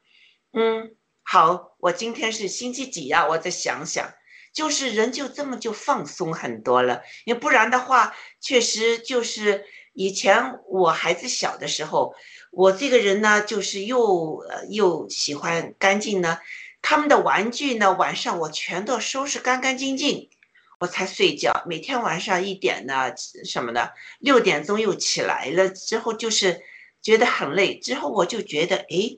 [0.52, 0.96] 嗯。
[1.26, 3.26] 好，我今天是星期几呀？
[3.26, 4.12] 我再想想，
[4.52, 12.14] 就是人就这么就放松很多了，因为不然的话，确实就是以前我孩子小的时候，
[12.52, 16.38] 我这个人呢，就是又又喜欢干净呢，
[16.82, 20.28] 他们的玩具呢，晚上我全都收拾干干净净，
[20.78, 21.62] 我才睡觉。
[21.66, 23.12] 每天晚上一点呢
[23.44, 26.62] 什么的，六点钟又起来了，之后就是
[27.02, 29.16] 觉得很累，之后我就觉得，哎。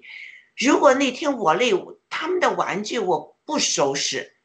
[0.59, 1.71] 如果那天我累，
[2.09, 4.39] 他们的玩具我不收拾，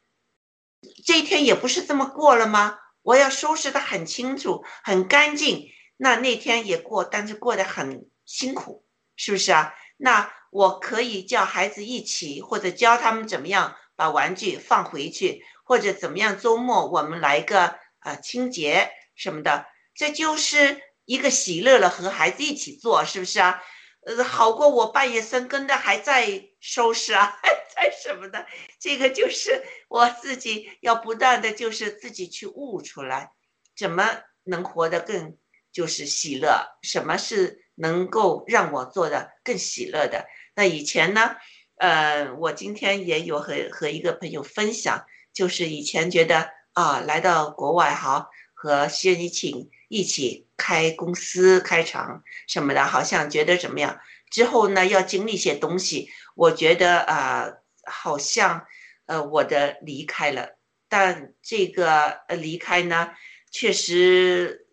[1.06, 2.78] 这一天也不是这么过了吗？
[3.00, 8.84] 我要收拾的很清楚、很干净，那那天也过，但是过得很辛苦，
[9.16, 9.74] 是不是啊？
[9.96, 15.42] 那我可以叫孩子一起，或者教他们怎么样把玩具放回去，
[15.72, 19.64] 或者怎么样，周末我们来个啊清洁什么的，
[19.94, 23.58] 这就是一个喜乐了，和孩子一起做，是不是啊？
[24.04, 28.46] 呃，好过我半夜三更的还在收拾啊，还 在什么的？
[28.78, 33.30] 这个就是我自己要不断的就是自己去悟出来，
[33.74, 34.06] 怎么
[34.44, 35.38] 能活得更
[35.72, 36.66] 就是喜乐？
[36.82, 40.26] 什么是能够让我做的更喜乐的？
[40.54, 41.34] 那以前呢，
[41.76, 50.46] 呃，我今天也有和和一个朋友分享，就是以前觉得啊，来到国外哈，和薛一庆一起。
[50.64, 53.98] 开公司、开厂什么的，好像觉得怎么样？
[54.30, 57.52] 之后呢，要经历一些东西，我觉得啊，
[57.84, 58.64] 好像
[59.06, 60.56] 呃，我的离开了，
[60.88, 63.10] 但这个呃离开呢，
[63.50, 64.68] 确实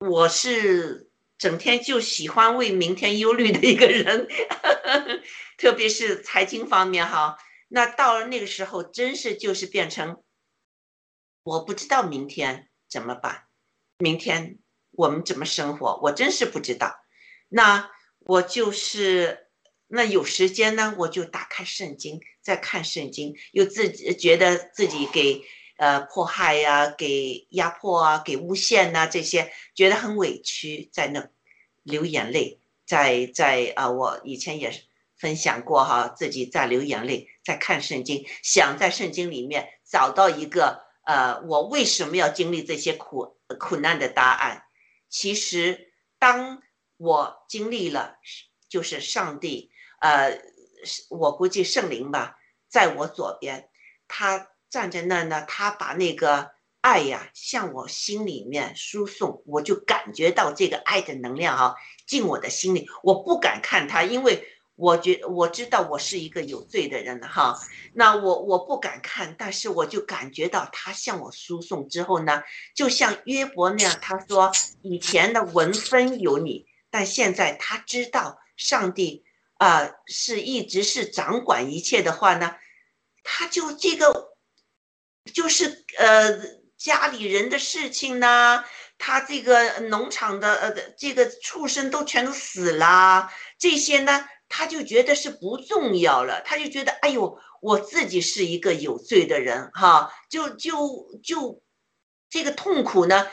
[0.00, 4.28] 我是整天就喜欢为明天忧虑的一个人，
[5.56, 7.38] 特别是财经方面哈。
[7.68, 10.22] 那到了那个时候，真是就是变成
[11.42, 13.44] 我不知道明天怎么办，
[13.98, 14.58] 明天。
[14.98, 16.00] 我们怎么生活？
[16.02, 16.96] 我真是不知道。
[17.50, 17.90] 那
[18.20, 19.50] 我就是
[19.88, 25.42] 那有时间呢，我就打开圣经，再看圣经，又自己觉得自己给
[25.76, 31.28] 呃迫害呀，给压迫啊，给诬陷呐，这些觉得很委屈，在那
[31.82, 34.85] 流眼泪，在在啊，我以前也是
[35.18, 44.64] 分享过哈，自己在流眼泪，在看圣经，想在圣经里面找到一个呃，我为什么要经历这些苦苦难的答案。
[45.08, 46.60] 其实，当
[46.98, 48.18] 我经历了，
[48.68, 50.38] 就是上帝，呃，
[51.08, 52.36] 我估计圣灵吧，
[52.68, 53.70] 在我左边，
[54.08, 56.50] 他站在那呢，他把那个
[56.82, 61.74] 爱呀向我心里面输送，我就感觉到这个爱的能量啊
[62.06, 64.46] 进我的心里，我不敢看他，因为。
[64.76, 67.58] 我觉我知道我是一个有罪的人哈，
[67.94, 72.42] 那我我不敢看，但是我就感觉到他向我输送之后呢，
[72.74, 74.52] 就像约伯那样，他说
[74.82, 79.24] 以前的文分有你，但现在他知道上帝
[79.56, 82.54] 啊是一直是掌管一切的话呢，
[83.22, 84.36] 他就这个
[85.32, 86.38] 就是呃
[86.76, 88.62] 家里人的事情呢，
[88.98, 94.28] 他这个农场的呃这个畜生都全都死了，这些呢。
[94.48, 101.62] 他就觉得是不重要了，他就觉得，哎呦，我自己是一个有罪的人，哈，就就就
[102.30, 103.26] 这个痛苦呢，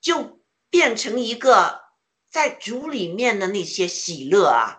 [0.00, 0.40] 就
[0.70, 1.80] 变成一个
[2.30, 4.78] 在主里面的那些喜乐啊，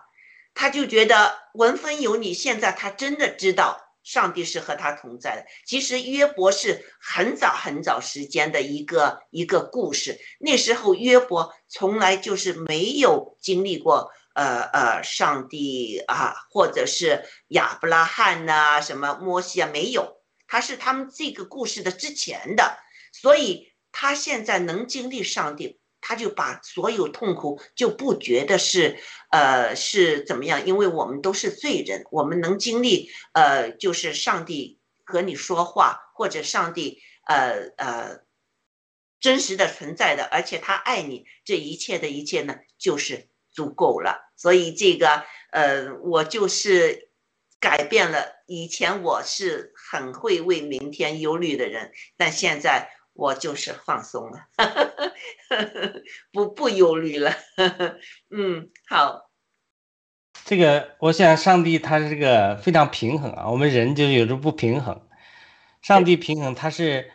[0.54, 5.46] 他就觉得文分有你，现在他真的知道上帝是和他同在的。
[5.64, 22.78] 其实约伯是很早很早时间的一个一个故事，那时候约伯从来就是没有经历过，呃呃，上帝啊，或者是亚伯拉罕呐，什么摩西啊，没有，他是他们这个故事的之前的，
[23.12, 25.80] 所以他现在能经历上帝。
[26.08, 28.96] 他就把所有痛苦就不觉得是，
[29.30, 30.64] 呃，是怎么样？
[30.64, 38.20] 因为我们都是罪人，我们能经历，呃，就是上帝和你说话，或者上帝，呃呃，
[39.18, 44.25] 真实的存在的，而且他爱你，这一切的一切呢，就是足够了。
[44.36, 47.08] 所以这个，呃，我就是
[47.58, 48.36] 改变了。
[48.46, 52.90] 以前我是很会为明天忧虑的人，但现在。
[53.18, 54.46] 我就是放松了，
[56.32, 57.34] 不不忧虑了。
[58.28, 59.30] 嗯，好。
[60.44, 63.48] 这个我想，上帝他是这个非常平衡啊。
[63.48, 65.08] 我们人就有时候不平衡，
[65.80, 67.10] 上帝平衡，他是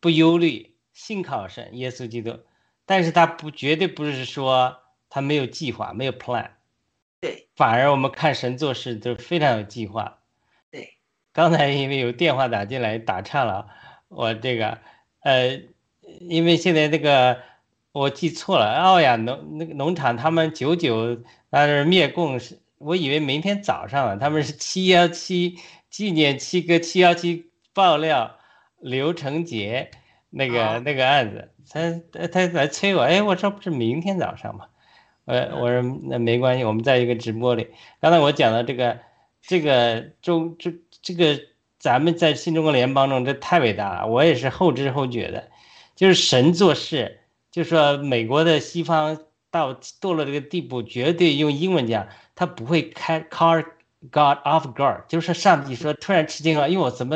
[0.00, 2.40] 不忧虑，信靠神，耶稣基督。
[2.86, 4.78] 但是他不绝对不是说
[5.10, 6.50] 他没有计划，没有 plan。
[7.20, 7.48] 对。
[7.56, 10.18] 反而我们看神做事都非常有计划。
[10.70, 10.94] 对。
[11.32, 13.68] 刚才因为有电话打进来，打岔了，
[14.08, 14.78] 我这个。
[15.20, 15.60] 呃，
[16.20, 17.38] 因为现在那个
[17.92, 25.58] 我记错了，奥亚农那个农场他们九九那是灭共是，我以为明天早上了他们是七幺七
[25.90, 28.36] 纪念七哥七幺七爆料
[28.78, 29.90] 刘成杰
[30.30, 34.68] 那个那个案子，他他来催我，哎，我说不是明天早上吗？
[35.28, 37.68] 呃，我说那没关系，我们在一个直播里，
[38.00, 38.98] 刚才我讲的这个
[39.42, 40.72] 这个中这
[41.02, 41.38] 这个。
[41.80, 44.08] 咱们在新中国联邦中，这太伟大了。
[44.08, 45.48] 我也是后知后觉的，
[45.94, 47.20] 就是神做事，
[47.52, 49.16] 就说美国的西方
[49.48, 53.64] 到堕落这个地步，绝对用英文讲，他不会开 car
[54.10, 57.14] God off guard，就是上帝说突然吃惊了，因为我怎么，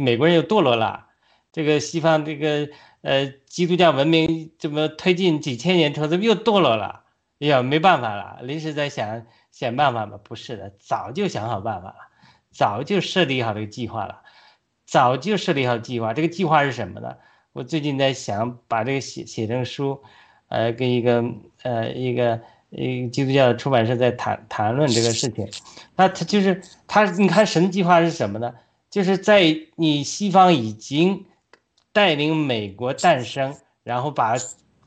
[0.00, 1.06] 美国人又堕落了，
[1.50, 2.68] 这个西方这个
[3.02, 7.02] 呃基督教文明怎么推进几千年之后，怎么又堕落了？
[7.44, 10.18] 哎呀，没办法了，临时在想想办法吧？
[10.24, 11.96] 不是的，早就想好办法了。
[12.50, 14.22] 早就设立好这个计划了，
[14.86, 16.14] 早就设立好计划。
[16.14, 17.14] 这个计划是什么呢？
[17.52, 20.00] 我最近在想把这个写写成书，
[20.48, 21.22] 呃，跟一个
[21.64, 22.40] 呃一个
[22.70, 25.46] 一个基督教的出版社在谈谈论这个事情。
[25.96, 28.54] 那他就是他，你看神计划是什么呢？
[28.88, 31.26] 就是在你西方已经
[31.92, 34.34] 带领美国诞生，然后把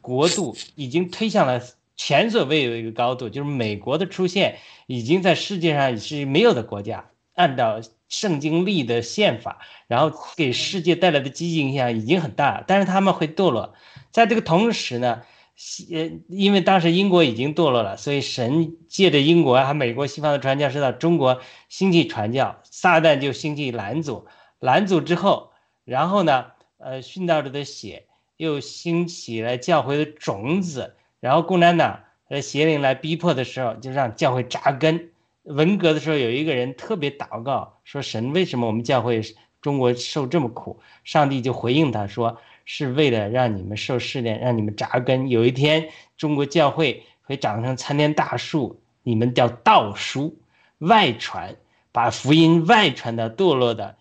[0.01, 1.61] 国度已经推向了
[1.97, 7.09] 前所未有的一个高度，就是美国的出现已经在世界上是没有的国家。
[7.33, 7.79] 按照
[8.09, 13.75] 圣经立的宪法，然后给世界带来的积极影响已经很大，但是他们会堕落。
[14.09, 15.21] 在这个同时呢，
[15.93, 21.39] 呃，因为当时英国已经堕落了，所以神借着英国还美国西方的传教士到中国
[21.69, 24.25] 兴起传教，撒旦就兴起拦阻，
[24.59, 25.51] 拦阻之后，
[25.85, 26.47] 然后呢，
[26.79, 35.09] 呃，殉道者的血又兴起了教会的种子，然后共产党呃邪灵来逼迫的时候，就让教会扎根。
[35.43, 39.21] 文革的时候，有一个人特别祷告说：“神，为什么我们教会
[39.61, 45.29] 中国受这么苦？”上帝就回应他说：“是为了让你们受试炼，让你们扎根。
[45.29, 50.37] 有一天，中国教会会长成参天大树，你们叫道书
[50.79, 51.55] 外传，
[51.93, 53.95] 把福音外传到堕落的、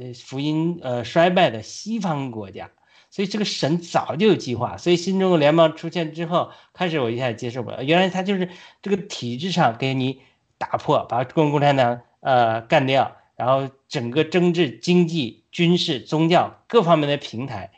[0.00, 2.70] 呃福音呃衰败的西方国家。
[3.10, 4.76] 所以这个神早就有计划。
[4.76, 8.48] 所以新中国联邦出现之后，开始我一下接受不了，原来他就是
[8.82, 10.20] 这个体制上给你。”
[10.58, 17.70] 打破，把中国共产党呃干掉，然后整个政治、经济、军事、宗教各方面的平台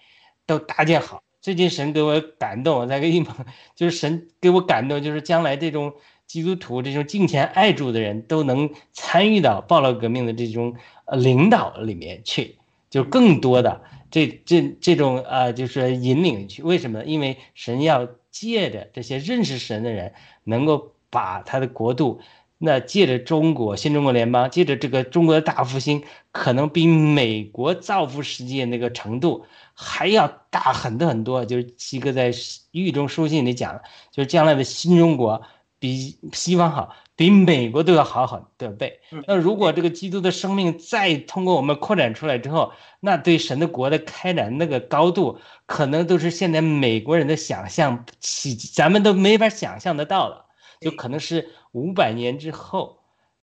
[0.47, 1.21] 都搭建好。
[1.41, 3.31] 最近神给我感动，我再给你们，
[3.75, 5.93] 就是神给我感动，就是将来这种
[6.29, 10.77] 基督徒、这种敬虔爱主的人都能参与到暴乱革命的这种
[11.07, 12.55] 呃领导里面去，
[12.91, 16.63] 就更多的这这这种呃就是引领去。
[16.63, 17.05] 为什么？
[17.05, 20.13] 因为神要借着这些认识神的人，
[20.45, 22.21] 能够把他的国度。
[22.61, 26.03] 那借着中国新中国联邦，借着这个中国的大复兴，
[26.33, 31.45] 可能比美国造福世界那个程度还要大很多很多。
[31.45, 32.33] 就是七哥在
[32.73, 33.81] 狱中书信里讲，
[34.11, 35.41] 就是将来的新中国
[35.79, 39.01] 比西方好，比美国都要好很多倍。
[39.27, 50.47] 那如果这个基督的生命再通过我们扩展出来之后，那对神的国的开展那个高度，可能都是现在美国人的想象起，咱们都没法想象得到了。
[50.81, 53.01] 就可能是五百年之后，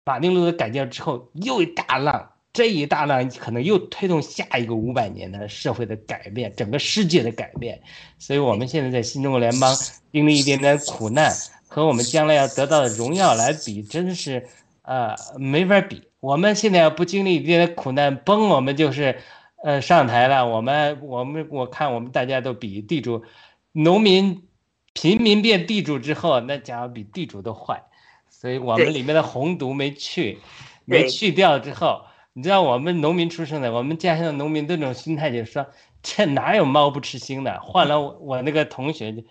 [0.04, 7.82] 马丁路德改教之后又一大浪，这一大浪可能又推动下一个五百年的社会的改变，整个世界的改变。
[8.20, 9.74] 所以，我们现在在新中国联邦
[10.12, 11.32] 经历一点点苦难，
[11.74, 14.46] 和我们将来要得到的荣耀来比，真的是，
[14.82, 16.04] 呃，没法比。
[16.20, 19.18] 我们现在要不经历这些苦难，崩我们就是
[19.64, 20.46] 呃上台了。
[20.46, 23.24] 我们我们我看我们大家都比地主、
[23.72, 24.44] 农民、
[24.92, 27.82] 平民变地主之后，那家伙比地主都坏。
[28.30, 30.40] 所以我们里面的红毒没去，
[30.84, 32.02] 没去掉之后，
[32.34, 35.66] 你知道我们农民出生的，我们家乡的农民这种心态就是说，
[36.04, 37.62] 这哪有猫不吃腥的？
[37.62, 39.24] 换了我那个同学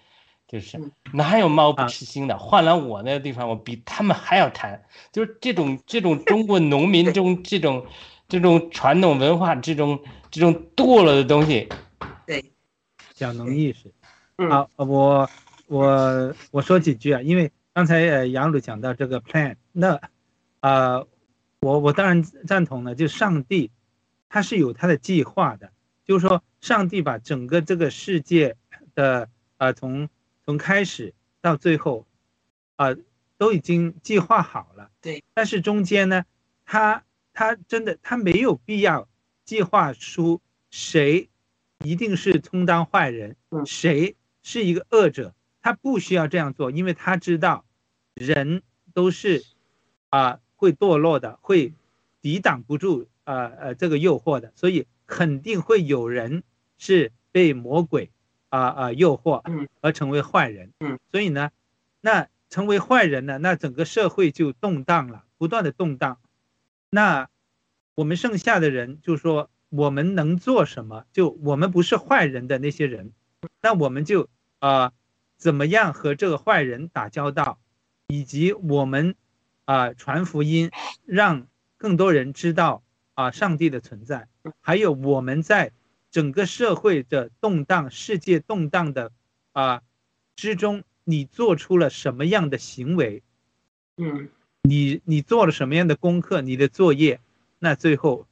[0.50, 0.80] 就就是
[1.12, 2.36] 哪有猫不吃腥的？
[2.36, 4.82] 换了我那个地方，我比他们还要贪。
[5.12, 7.86] 就是这种这种中国农民中这种
[8.26, 11.68] 这种传统文化这种这种堕落的东西，
[12.26, 12.52] 对，
[13.14, 13.92] 小农意识。
[14.48, 15.30] 好，我
[15.68, 17.52] 我我说几句啊，因为。
[17.72, 20.00] 刚才呃杨鲁讲到这个 plan，那
[20.58, 21.04] 啊
[21.60, 23.70] 我我当然赞同了，就上帝
[24.28, 25.70] 他是有他的计划的，
[26.04, 28.56] 就是说上帝把整个这个世界
[28.96, 30.08] 的啊从
[30.50, 32.04] 从开始到最后
[32.74, 32.88] 啊
[33.38, 34.90] 都已经计划好了。
[35.00, 35.22] 对。
[35.32, 36.24] 但是中间呢，
[36.64, 39.08] 他他真的他没有必要
[39.44, 41.28] 计划出谁
[41.84, 45.32] 一定是充当坏人，谁是一个恶者。
[45.62, 47.64] 他不需要这样做，因为他知道
[48.14, 49.44] 人都是
[50.08, 51.72] 啊会堕落的，会
[52.20, 56.42] 抵挡不住啊呃这个诱惑的，所以肯定会有人
[56.76, 58.10] 是被魔鬼
[58.50, 59.42] 啊啊诱惑
[59.80, 60.70] 而成为坏人。
[60.80, 61.50] 嗯，所以呢，
[62.02, 66.18] 那成为坏人呢，那整个社会就动荡了，不断的动荡。
[66.90, 67.30] 那
[67.94, 71.06] 我们剩下的人就说，我们能做什么？
[71.12, 73.12] 就我们不是坏人的那些人，
[73.62, 74.28] 那我们就
[74.58, 74.92] 啊。
[75.40, 77.58] 怎么样和这个坏人打交道，
[78.08, 79.14] 以及我们
[79.64, 80.70] 啊传福音，
[81.06, 81.46] 让
[81.78, 82.82] 更多人知道
[83.14, 84.28] 啊上帝的存在，
[84.60, 85.72] 还有我们在
[86.10, 89.12] 整个社会的动荡、世界动荡的
[89.52, 89.82] 啊
[90.36, 93.22] 之中，你做出了什么样的行为？
[93.96, 94.28] 嗯，
[94.62, 96.40] 你你做了什么样的功课？
[96.40, 97.20] 你的作业，
[97.58, 98.26] 那最后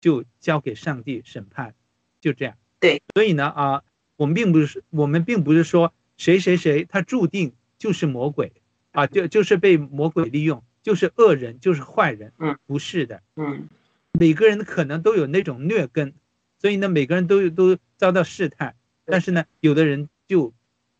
[0.00, 1.74] 就交给上帝审判，
[2.20, 2.56] 就这样。
[2.80, 3.82] 对，所以呢啊。
[4.16, 8.52] 我们并不是，我们并不是说谁谁谁他注定就是魔鬼
[8.92, 12.32] 啊，就就是被魔鬼利用，就是恶人，就是坏人。
[12.38, 13.24] 嗯，不是的。
[13.34, 13.68] 嗯，
[14.12, 16.14] 每个人可能都有那种劣根，
[16.64, 18.74] 所以呢，每个人都都遭到试探。
[19.04, 20.54] 但是呢，有的人就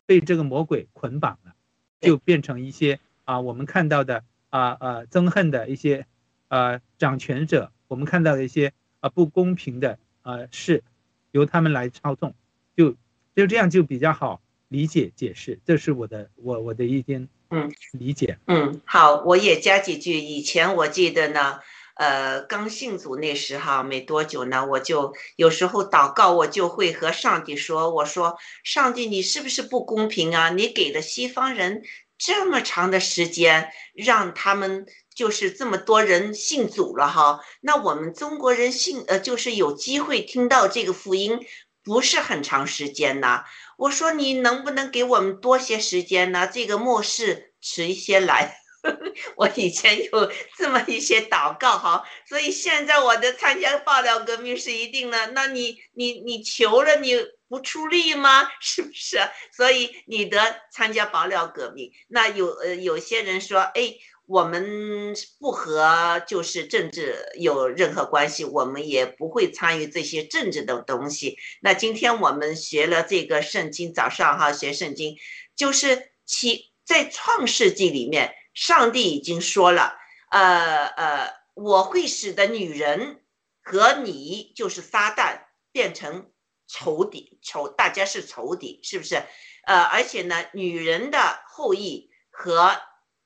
[0.05, 1.55] 被这个魔鬼捆绑了，
[2.03, 6.05] 就变成一些啊，我们看到的啊啊憎恨的一些
[6.49, 10.85] 啊掌权者，我们看到的一些啊不公平的啊事，
[11.31, 12.35] 由他们来操纵，
[12.77, 12.95] 就。
[13.37, 20.21] 就这样就比较好理解解释，这是我的我我的一点嗯理解嗯好，我也加几句。
[20.21, 21.59] 以前我记得呢，
[21.95, 30.51] 呃，刚信主那时哈没多久呢，我就有时候祷告，我就会和上帝说：“我说上帝，你是不是不公平啊？
[30.51, 31.83] 你给了西方人
[32.19, 41.39] 这么长的时间，让他们就是这么多人信主了哈，那我们中国人信呃就是有机会听到这个福音。”
[41.87, 43.45] 不是很长时间呐，
[43.77, 46.49] 我说你能不能给我们多些时间呢？
[46.51, 48.57] 这个末世迟一些来，
[49.37, 55.29] 我以前有这么一些祷告哈，所以现在我的参加爆料革命是一定的。
[55.29, 57.17] 那你你你求了你
[57.49, 58.49] 不出力吗？
[58.61, 59.19] 是不是？
[59.57, 60.39] 所以你的
[60.73, 63.97] 参加爆料革命，那有呃有些人说，哎。
[64.27, 71.37] 我们不和就是政治有任何关系，我们也不会参与这些政治的东西。
[71.61, 75.19] 那今天我们学了这个圣经，早上哈学圣经，
[75.55, 79.97] 就是其在创世纪里面，上帝已经说了，
[80.31, 83.23] 呃呃，我会使得女人
[83.63, 85.41] 和你就是撒旦
[85.73, 86.31] 变成
[86.67, 89.23] 仇敌，仇大家是仇敌，是不是？
[89.67, 92.81] 呃，而且呢，女人的后裔和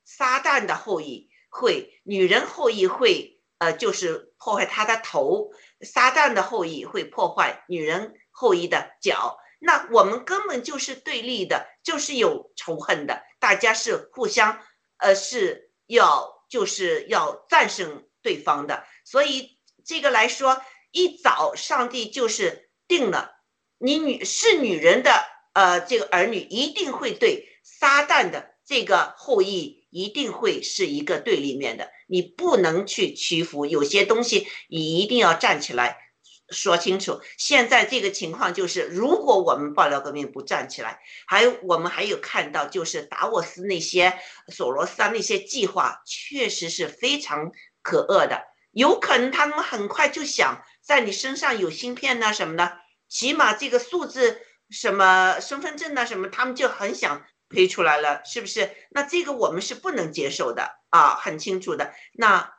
[0.04, 5.50] 撒旦的后裔会，女人后裔会，呃，就是破坏他的头；
[5.82, 9.38] 撒旦的后裔会破坏女人后裔的脚。
[9.60, 14.60] 那我们根本就是对立的，就是有仇恨的，大家是互相，
[14.98, 18.84] 呃，是要就是要战胜对方的。
[19.04, 23.32] 所以这个来说，一早上帝就是定了，
[23.78, 25.24] 你女是女人的，
[25.54, 29.78] 呃，这个儿女一定会对撒旦的这个后裔。
[29.90, 35.96] 一定会是一个对立面的，你不能去屈服，有些东西你一定要站起来
[36.50, 37.20] 说清楚。
[37.36, 44.18] 现在这个情况就是，如果我们爆料革命不站起来，还有我们还有看到，就是达沃斯那些
[44.48, 47.50] 索罗斯啊那些计划，确实是非常
[47.82, 48.42] 可恶的。
[48.72, 52.78] 有可能他们很快就想在你身上有芯片呐什么的，
[53.08, 54.40] 起码这个数字
[54.70, 57.24] 什么身份证呐什么，他们就很想。
[57.50, 58.70] 推出来了，是不是？
[58.90, 61.94] 那这个我们是不能接受的啊，很清楚的。
[62.12, 62.52] 那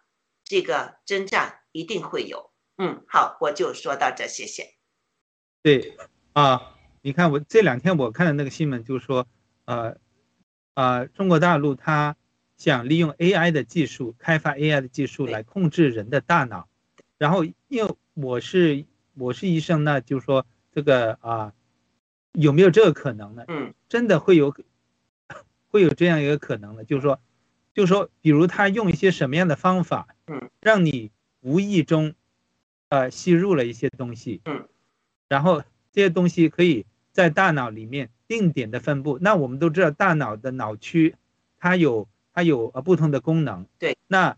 [0.43, 2.48] 这个征战一定会有。
[2.81, 4.73] 嗯，好，我就说到这，谢谢。
[5.61, 5.97] 对
[6.31, 9.27] 啊，你看我这两天我看的那个新闻，就是说，
[9.65, 9.97] 呃，
[10.75, 12.15] 呃，中国大陆它
[12.55, 16.69] 想利用 AI 的技术，开发 AI 的技术来控制人的大脑。
[17.17, 21.53] 然后，因为我是我是医生呢，就是说这个啊，
[22.31, 23.43] 有没有这个可能呢？
[23.49, 24.55] 嗯，真的会有，
[25.67, 27.19] 会有这样一个可能的，就是说，
[27.73, 31.11] 就是说，比如他用一些什么样的方法，嗯，让你
[31.41, 32.13] 无意中，
[32.89, 34.67] 呃，吸入了一些东西，嗯。
[35.27, 35.61] 然后
[35.91, 39.19] 这些东西可以在大脑里面定点的分布。
[39.21, 41.15] 那我们都知道，大脑的脑区
[41.59, 43.65] 它有它有呃不同的功能。
[43.77, 43.95] 对。
[44.07, 44.35] 那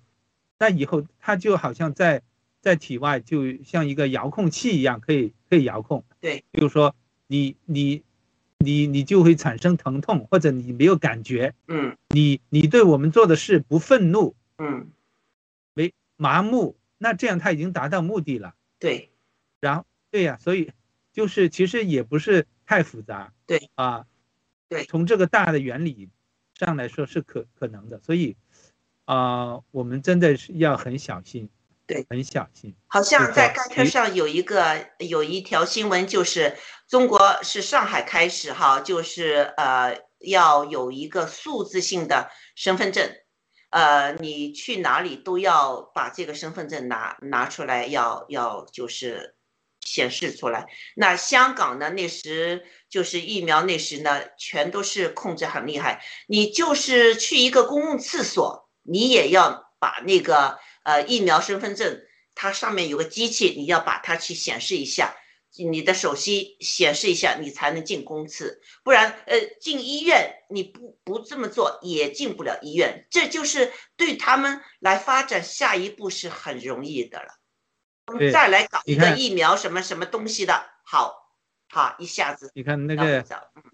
[0.60, 2.22] 那以后它就好像在
[2.60, 6.04] 在体外，就像一个遥控器一样，可以可以遥控。
[6.20, 6.44] 对。
[6.52, 6.94] 比如说
[7.28, 8.04] 你你
[8.58, 11.54] 你你就会产生疼痛，或者你没有感觉。
[11.70, 11.96] 嗯。
[12.10, 14.36] 你你对我们做的事不愤怒。
[14.58, 14.92] 嗯。
[15.74, 18.54] 没麻木，那这样他已经达到目的了。
[18.80, 19.12] 对。
[19.60, 20.72] 然后对呀，所以。
[21.14, 24.06] 就是其实也不是太复杂，对啊，
[24.70, 26.08] 对，从这个大的原理
[26.58, 28.38] 上来说是可可能的，所以
[29.04, 31.50] 啊，我们真的是要很小心，
[31.86, 32.74] 对，很小心。
[32.88, 36.56] 好像在盖特上有一个有一条新闻，就是
[36.88, 43.12] 中国是上海开始哈，就是呃要有一个数字性的身份证，
[43.72, 49.36] 呃，你去哪里都要把这个身份证拿拿出来，要要就是。
[49.84, 50.68] 显示出来。
[50.96, 51.90] 那香港呢？
[51.90, 56.04] 那时就是疫苗，那时呢，全都是控制很厉害。
[56.28, 62.00] 你就是去一个公共厕所，你也要把那个呃疫苗身份证，
[62.36, 65.16] 它上面有个机器，你要把它去显示一下，
[65.58, 68.60] 你的手机显示一下，你才能进公厕。
[68.84, 73.06] 不然，呃，进医院你不不这么做也进不了医院。
[73.10, 77.38] 这就是对他们来发展下一步是很容易的了。
[78.32, 81.32] 再来搞一个疫苗什么什么东西的，好，
[81.70, 82.52] 好，一下子。
[82.54, 83.26] 你看那个，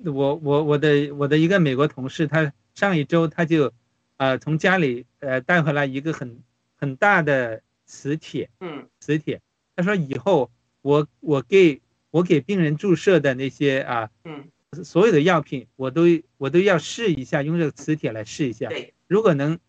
[0.05, 3.73] 我我我的我的一个美国同事，他上一周他就，
[4.17, 6.43] 呃，从家里呃带回来一个很
[6.75, 9.41] 很大的磁铁，嗯，磁铁。
[9.75, 10.51] 他说以后
[10.87, 11.81] 我我给
[12.11, 14.49] 我给病人注射的那些啊，嗯，
[14.85, 16.03] 所有的药品我都
[16.37, 18.69] 我都要试一下，用这个磁铁来试一下。
[18.69, 19.59] 对，如果能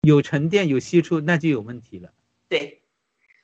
[0.00, 2.10] 有沉淀有析出，那就有问题了。
[2.48, 2.78] 对。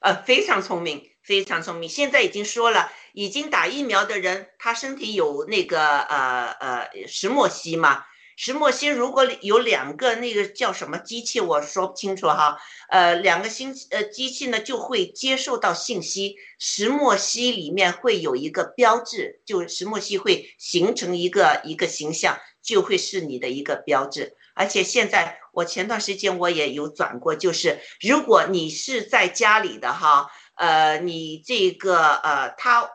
[0.00, 1.88] 呃，非常聪明，非常聪明。
[1.88, 8.04] 现在已经说了，已经打疫苗的人，他身体有那个呃呃石墨烯嘛？
[8.40, 12.56] 石墨烯如果有两个那个叫什么机器，我说不清楚哈。
[12.88, 24.36] 呃，两个星呃机器呢就会接受到信息，石墨烯里面会有一个标志，就石墨烯会形成一个一个形象，就会是你的一个标志。
[24.54, 32.88] 而且现在，我前段时间我也有转过，就是如果你是在家里的哈，呃，你这个呃，它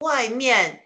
[0.00, 0.84] 外面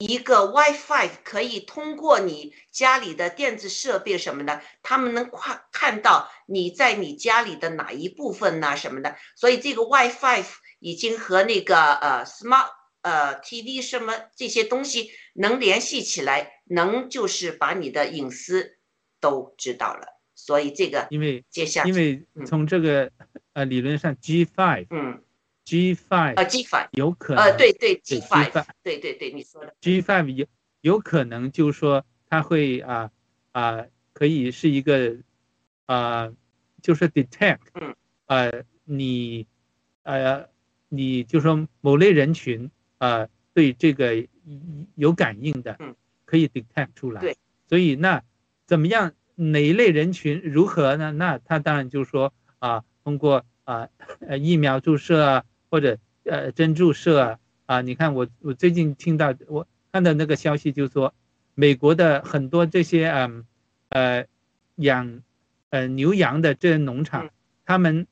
[0.00, 10.42] 一个 WiFi 可以通过你家里的电子设备什么的，他们能看看到你在你家里的哪一部分呐什么的，所以这个 WiFi
[10.80, 12.68] 已经和那个呃 Smart
[13.02, 18.76] 呃 TV 什么这些东西能联系起来，能就是把你的隐私。
[19.22, 23.12] 都知道了，所以这个因为接下因为从这个
[23.52, 25.22] 呃理论上 G five 嗯
[25.70, 30.46] G five 啊 G five 有可能呃对对 G five 对对对你说的 G five 有
[30.80, 33.10] 有可能就是说它会啊
[33.52, 35.16] 啊可以是一个
[35.86, 36.32] 啊
[36.82, 37.94] 就是 detect 嗯
[38.26, 39.46] 呃你
[40.02, 40.48] 呃
[40.88, 44.26] 你就说某类人群啊对这个
[44.96, 45.94] 有感应的嗯
[46.24, 47.36] 可以 detect 出来对
[47.68, 48.22] 所以那。
[48.66, 49.12] 怎么样？
[49.34, 51.10] 哪一类人群如何呢？
[51.10, 53.88] 那他当然就是说啊，通过啊
[54.20, 57.80] 呃疫苗注射啊，或者呃针注射啊啊。
[57.80, 61.14] 你看我我最近听到我看到那个消息，就是说
[61.54, 63.46] 美国的很多这些嗯
[63.88, 64.26] 呃
[64.76, 65.22] 养
[65.70, 67.30] 呃牛羊的这些农场，
[67.64, 68.06] 他们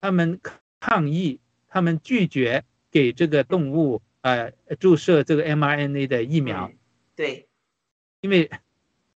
[0.00, 0.40] 他们
[0.78, 6.70] 抗议，他们拒绝给这个动物呃注射这个 mRNA 的疫苗。
[7.16, 7.48] 对，
[8.20, 8.50] 因为。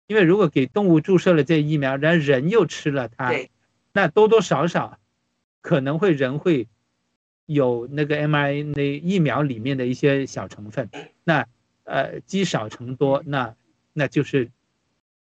[0.08, 3.34] 因为如果给动物注射了这疫苗，然后人又吃了它，
[3.94, 5.00] 那多多少少
[5.62, 6.68] 可能会人会
[7.54, 10.89] 有那个 mRNA 疫苗里面的一些小成分，
[11.24, 11.45] 那
[11.84, 13.56] 呃积少成多，那
[13.93, 14.49] 那就是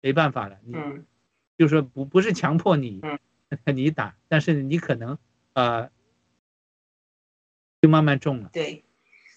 [0.00, 0.58] 没办法了。
[0.64, 0.72] 你，
[1.58, 3.18] 就是说不不是强迫你，嗯，
[3.76, 5.18] 你打，但是你可能
[5.54, 5.90] 呃
[7.80, 8.50] 就慢慢种了。
[8.52, 8.84] 对，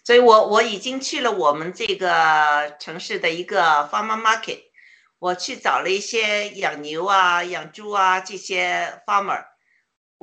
[0.03, 4.59] 所以我我已经去了我们这个城市的一个 farmer market。
[5.19, 9.45] 我去找了一些养牛啊、养猪啊这些 farmer，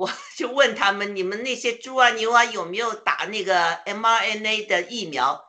[0.01, 5.45] 我 就问他们，你们那些猪啊牛啊有没有打那个 mRNA 的疫苗？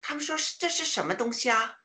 [0.00, 1.78] 他们说是这是什么东西啊？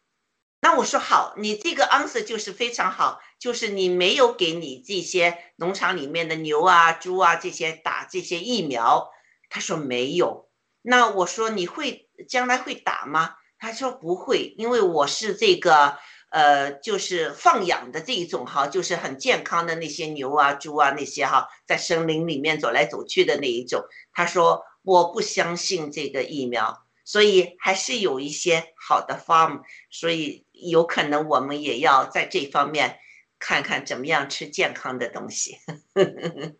[0.59, 9.09] 那我说好，你这个 answer 就是非常好，就是你没有给你这些农场里面的牛啊猪啊这些打这些疫苗。
[9.49, 10.47] 他说没有。
[10.83, 13.35] 那我说你会将来会打吗？
[13.57, 15.97] 他说不会，因为我是这个。
[16.31, 23.83] 呃，就是放养的这一种哈，就是很健康的那些牛啊、猪啊那些哈，在森林里面走来走去的那一种。
[24.13, 32.99] 他说我不相信这个疫苗，所以还是有一些好的 farm，所以有可能我们也要在这方面
[33.37, 35.57] 看看怎么样吃健康的东西。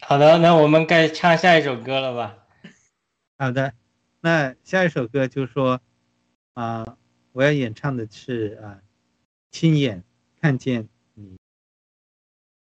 [0.00, 2.36] 好的，那我们该唱下一首歌了吧？
[3.36, 3.72] 好的，
[4.20, 5.80] 那下一首歌就说
[6.54, 6.96] 啊。
[7.38, 8.82] 我要演唱的是啊，
[9.52, 10.02] 亲眼
[10.40, 11.38] 看见你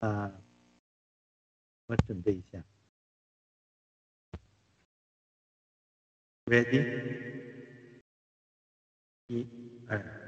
[0.00, 0.42] 啊，
[1.86, 2.60] 我准备一下
[6.46, 8.02] ，ready，
[9.28, 9.46] 一
[9.86, 10.23] 二。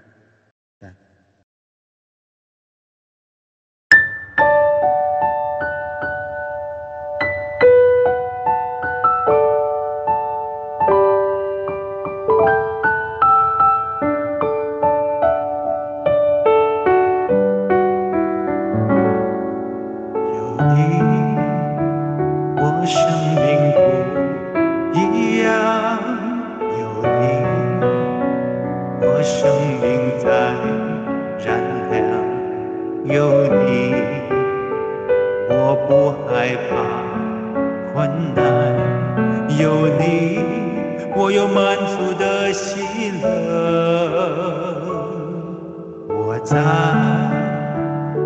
[46.57, 46.63] 在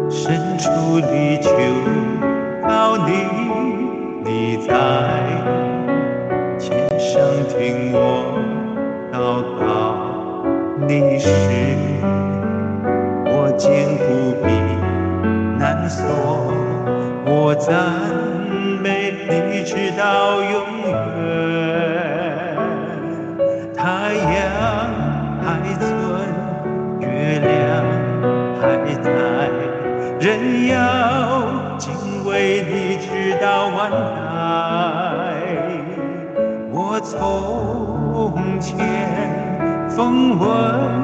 [0.08, 1.50] 深处里求
[2.62, 3.10] 告你
[4.24, 4.72] 你在
[7.48, 7.98] 听我
[9.12, 9.66] 祷告
[10.86, 11.28] 你是
[13.26, 13.98] 我坚
[15.58, 15.90] 难
[17.26, 18.09] 我在。
[40.01, 40.99] 风昏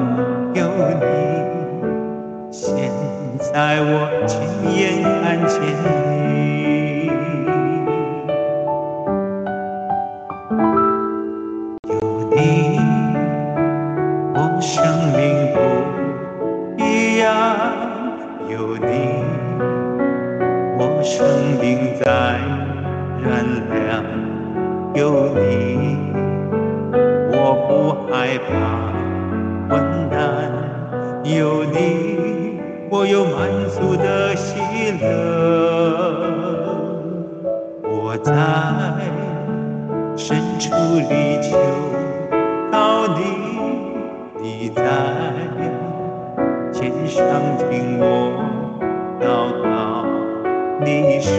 [50.79, 51.29] 你是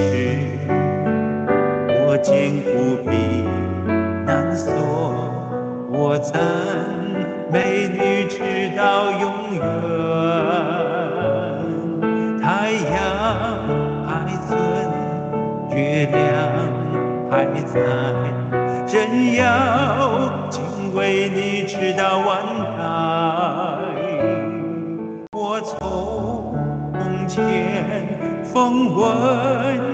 [1.90, 3.44] 我坚固避
[4.26, 4.72] 难所
[5.92, 6.40] 我赞
[7.52, 8.40] 美你直
[8.76, 9.62] 到永远。
[12.42, 12.96] 太阳
[14.06, 14.10] 还
[14.48, 14.50] 存
[15.70, 16.18] 月亮
[17.30, 17.78] 还在
[18.92, 22.42] 人要敬畏你直到万
[22.76, 22.82] 代
[25.32, 25.78] 我从
[27.28, 27.67] 前
[28.58, 29.87] on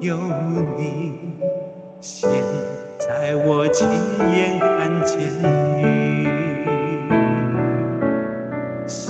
[0.00, 0.16] 有
[0.76, 1.36] 你
[2.00, 2.28] 现
[2.98, 6.24] 在我亲眼看见你
[8.86, 9.04] 现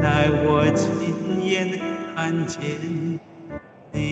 [0.00, 1.78] 在我亲眼
[2.14, 2.60] 看见
[3.92, 4.04] 你。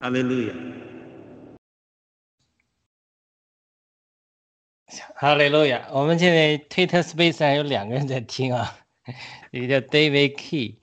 [0.00, 0.54] 哈利路亚，
[5.14, 8.79] 哈利路亚，我们现在推特 space 上有两个人在听啊。
[9.50, 10.80] 一个叫 David Key，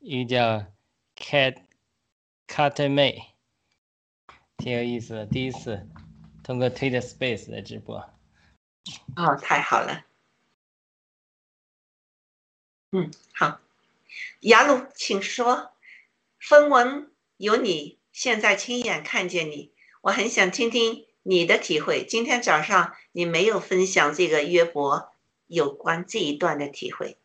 [0.00, 0.66] 一个叫
[1.16, 1.62] Cat
[2.46, 3.22] Carter May，
[4.56, 5.26] 挺有意思的。
[5.26, 5.88] 第一次
[6.42, 7.96] 通过 Twitter Space 的直播。
[9.16, 10.04] 哦，太好了。
[12.92, 13.60] 嗯，好。
[14.40, 15.72] 雅鲁，请说。
[16.38, 21.04] 分文有你，现在亲眼看见你，我很想听听。
[21.28, 25.12] 你的体会，今天早上你没有分享这个约伯
[25.48, 27.18] 有关这一段的体会。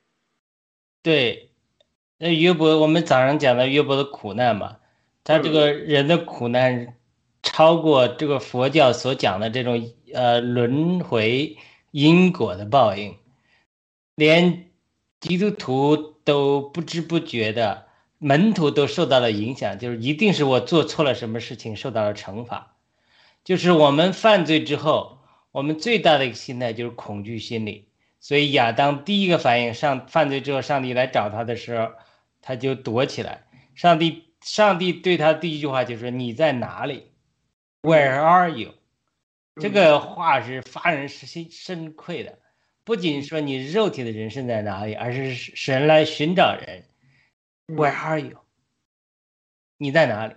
[1.03, 1.49] 对，
[2.17, 4.77] 那约伯，我们早上讲的约伯的苦难嘛，
[5.23, 6.95] 他这个人的苦难
[7.41, 11.57] 超过这个佛教所讲的这种呃轮回
[11.89, 13.17] 因果的报应，
[14.15, 14.69] 连
[15.19, 17.87] 基督徒都不知不觉的
[18.19, 22.75] 门徒都受到了影响，就是一定是我做错了什么事情受到了惩罚。
[23.43, 25.17] 就是我们犯罪之后，
[25.51, 27.87] 我们最大的一个心态就是恐惧心理。
[28.21, 31.91] 所以亚当第一个反应，上犯罪之后，上帝来找他的时候，
[32.39, 33.47] 他就躲起来。
[33.75, 37.11] 上帝，上帝对他第一句话就是：“你在哪里
[37.81, 38.75] ？Where are you？”
[39.59, 42.39] 这个话是发人深深愧的。
[42.83, 46.85] 不仅说你肉体的人生在哪里，而是神来寻找人。
[47.67, 48.37] Where are you？
[49.77, 50.35] 你在哪里？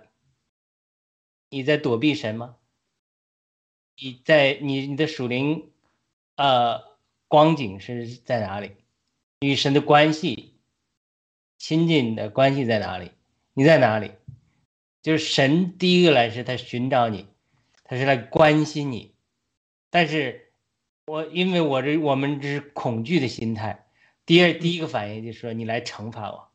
[1.49, 2.55] 你在躲避神吗？
[3.97, 5.71] 你在你你的属灵，
[6.35, 6.94] 呃，
[7.35, 8.71] 光景是在哪里？
[9.41, 10.53] 与神的关系，
[11.57, 13.11] 亲近的关系在哪里？
[13.53, 14.11] 你在哪里？
[15.01, 17.27] 就是神第一个来是他寻找你，
[17.83, 19.15] 他是来关心你。
[19.89, 20.53] 但是，
[21.07, 23.85] 我因为我这我们这是恐惧的心态，
[24.25, 26.47] 第二第一个反应就是说你来惩罚我。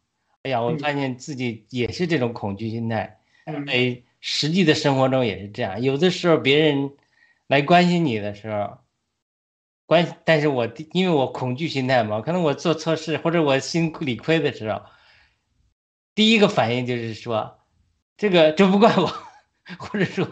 [0.45, 3.20] 哎呀，我发现自己也是这种恐惧心态。
[3.66, 6.91] 哎，实际的生活中也是这样，有的时候别人。
[7.49, 8.78] 来关心你的时候，
[9.91, 14.80] 关，但是我因为我恐惧心态嘛，可能我做错事或者我心理亏的时候，
[16.14, 17.59] 第一个反应就是说，
[18.16, 19.12] 这个这不怪我，
[19.80, 20.24] 或者说，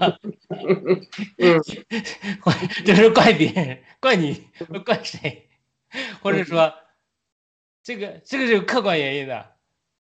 [2.40, 2.52] 或
[2.86, 4.44] 这是怪别人，怪你，
[4.84, 5.48] 怪谁，
[6.22, 6.72] 或者说，
[7.82, 9.56] 这个这个是有客观原因的，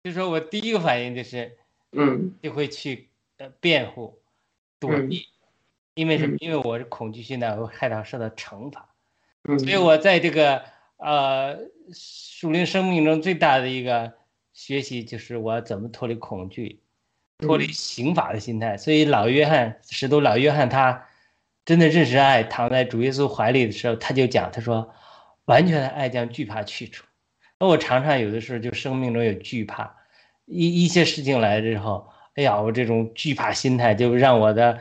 [0.05, 1.57] 就是说我第一个反应就是，
[1.93, 4.21] 嗯，就会去呃辩护，
[4.79, 5.27] 躲避。
[5.95, 6.37] 因为什么？
[6.41, 8.87] 因为我是恐惧心态，我害怕受到惩罚，
[9.59, 10.63] 所以我在这个
[10.97, 11.57] 呃
[11.93, 14.13] 属灵生命中最大的一个
[14.53, 16.81] 学习就是我怎么脱离恐惧，
[17.39, 18.77] 脱离刑法的心态。
[18.77, 21.07] 所以老约翰，使徒老约翰他
[21.65, 24.93] 真的认识爱，躺在主耶稣怀里的时候，他就讲，他说
[25.45, 27.05] 完全的爱将惧怕去除。
[27.61, 29.95] 那我常常有的时候就生命中有惧怕，
[30.47, 34.81] 一一些事情来了之后，哎呀，我这种惧怕心态就让我的。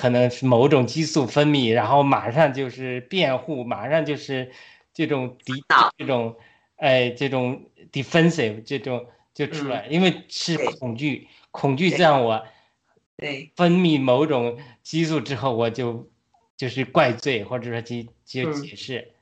[0.00, 4.50] 可能是某种激素分泌，然后马上就是辩护，马上就是
[4.94, 6.36] 这种抵挡这种，
[6.76, 12.42] 哎，这种 defensive 这种就出来，因为是恐惧，恐惧让我
[13.18, 16.08] 对分泌某种激素之后，我就
[16.56, 19.12] 就是怪罪或者说去就解释，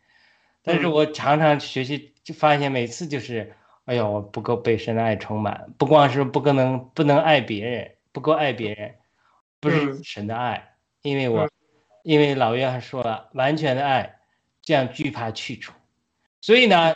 [0.62, 3.52] 但是我常常学习就发现每次就是，
[3.86, 8.94] 哎呦，我不够被深的爱充满，不光是不可能不能爱别人，不够爱别人。
[9.60, 11.48] 不是神的爱，因为我，
[12.02, 14.20] 因为老约翰说了，完全的爱，
[14.62, 15.72] 这样惧怕去除。
[16.40, 16.94] 所以呢，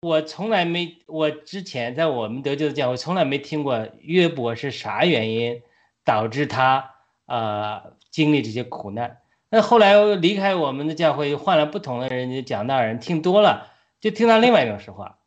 [0.00, 5.62] 我从来没，我之前在我们得救的教会，从来没听过约伯是啥原因
[6.04, 6.94] 导致他
[7.26, 9.18] 呃经历这些苦难。
[9.50, 15.18] 那后来离开我们的教会，换了不同的人讲道人，听多了，就听到另外一种说法，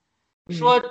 [0.49, 0.81] 说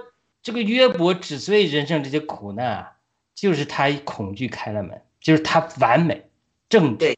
[0.43, 2.97] 这个约伯之所以人生这些苦难啊，
[3.35, 5.01] 就是他恐惧开了门。
[5.21, 6.31] 就是他完美
[6.69, 7.15] 正直，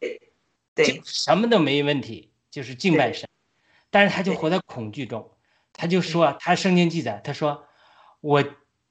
[0.74, 3.28] 对，什么都没问题，就是敬拜神，
[3.90, 5.30] 但是他就活在恐惧中，
[5.72, 7.64] 他就说他圣经记载，他说
[8.20, 8.42] 我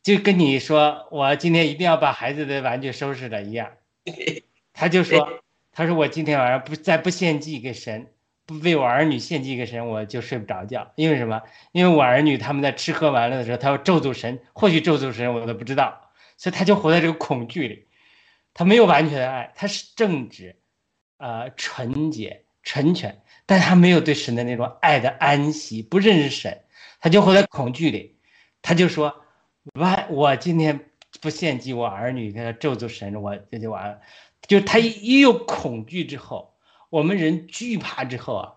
[0.01, 3.71] 就跟你说，我今天一定要把孩子的玩具收拾了一样，
[4.73, 5.41] 他就说
[5.71, 8.11] 他说我今天晚上不再不献祭给神，
[8.45, 11.41] 不为我儿女献祭给神，我就睡不着觉，因为什么？
[11.71, 17.87] 因为我儿女他们在吃喝玩乐的时候，他要咒诅神，或许咒诅神我都不知道，所以他就活在这个恐惧里。
[18.53, 20.57] 他没有完全的爱，他是正直，
[21.17, 26.63] 呃，纯洁、纯全，但他没有对神的那种爱的安息，不认识神，
[26.99, 28.17] 他就活在恐惧里。
[28.61, 29.23] 他就说
[29.73, 30.91] ：“我，我今天
[31.21, 34.01] 不献祭我儿女，给他咒诅神，我这就完了。”
[34.47, 36.53] 就他一有恐惧之后，
[36.89, 38.53] 我们人惧怕之后啊，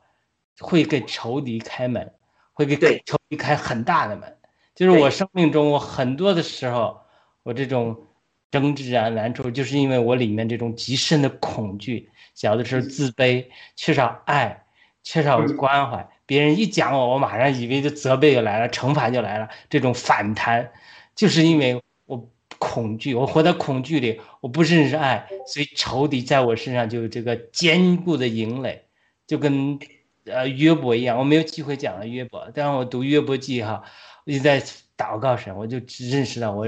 [0.59, 2.12] 会给仇敌开门，
[2.53, 2.76] 会给
[3.07, 4.36] 仇敌开很大的门。
[4.74, 7.01] 就是我生命中，我很多的时候，
[7.45, 8.09] 我这种。
[8.55, 14.65] 争执啊、难处，就是因为我里面这种极深的恐惧，小的时候自卑，缺少爱，
[15.03, 16.09] 缺少关怀。
[16.25, 19.49] 别人一讲我，我马上以为就责备就来了，惩罚就来了。
[19.69, 20.71] 这种反弹，
[21.17, 22.31] 就是因为我
[22.61, 28.85] 恐惧，我活在恐惧里，我不认识爱，所以仇敌在我身上就有这个坚固的营垒，
[29.27, 29.81] 就跟
[30.27, 31.19] 呃约伯一样。
[31.19, 33.83] 我没有机会讲了约伯，但是我读约伯记哈，
[34.25, 34.63] 我就在
[34.97, 35.80] 祷告神，我就
[36.11, 36.66] 认识到我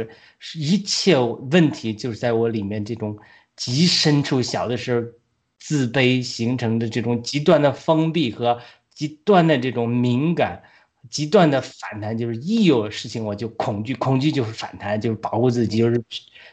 [0.55, 3.19] 一切问题就是在我里面这种
[3.55, 5.07] 极深处，小的时候
[5.59, 8.61] 自卑形成的这种极端的封闭和。
[8.97, 10.63] 极端的这种敏感，
[11.11, 16.03] 极端的反弹，就是一有事情我就恐惧，恐惧就是反弹，就是保护自己，就是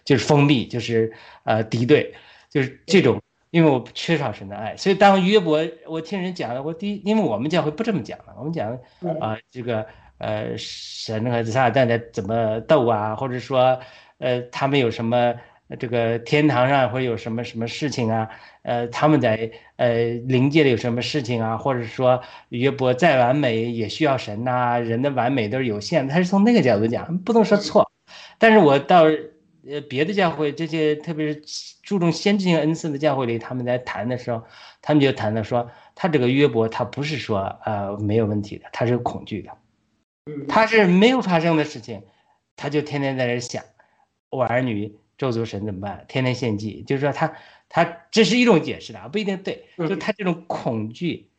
[0.04, 1.14] 就是封闭，就是
[1.46, 2.14] 呃敌对，
[2.50, 3.22] 就是这种。
[3.52, 8.78] 因为我缺少神的爱，所以当约伯，我听人讲了，我第一，因为我们教会不这么讲的，我们讲
[9.22, 9.88] 啊这个
[10.18, 13.80] 呃神和撒旦在怎么斗啊，或者说
[14.20, 15.34] 呃他们有什么。
[15.80, 18.30] 这个天堂上会有什么什么事情啊？
[18.62, 21.58] 呃，他们在呃灵界里有什么事情啊？
[21.58, 24.78] 或者说约伯再完美也需要神呐？
[24.78, 26.14] 人的完美都是有限的。
[26.14, 27.90] 他是从那个角度讲，不能说错。
[28.38, 29.06] 但是我到
[29.68, 31.42] 呃别的教会，这些特别是
[31.82, 34.44] 注重先知性恩赐的教会里，他们在谈的时候，
[34.80, 39.50] 他们就谈到说，他这个约伯他不是说呃没有问题的，他是恐惧的，
[40.48, 42.04] 他是没有发生的事情，
[42.56, 43.64] 他就天天在这想
[44.30, 44.96] 我儿女。
[45.16, 46.04] 咒诅神怎么办？
[46.10, 47.34] 天天献祭，就是说他
[47.70, 49.64] 他这是一种解释的，不一定对。
[49.78, 51.30] 就他这种恐惧，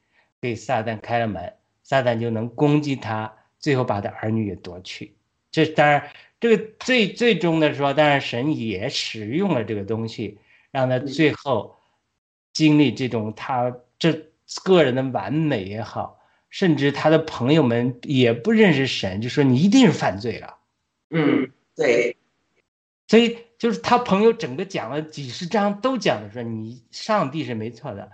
[0.41, 5.17] 给撒旦开了门，撒旦就能攻击他，最后把他儿女也夺去。
[5.51, 6.09] 这当然，
[6.39, 10.39] 这个最最终的说，当然神也使用了这个东西，
[10.71, 11.77] 让他最后
[12.53, 14.13] 经历这种他这
[14.65, 16.21] 个人的完美也好，
[16.55, 20.59] 甚至他的朋友们也不认识神，就说你一定是犯罪了。
[21.11, 22.17] 嗯，对，
[23.09, 23.39] 所以。
[23.57, 28.13] 就是他朋友整个讲了几十章，都讲的说你上帝是没错的，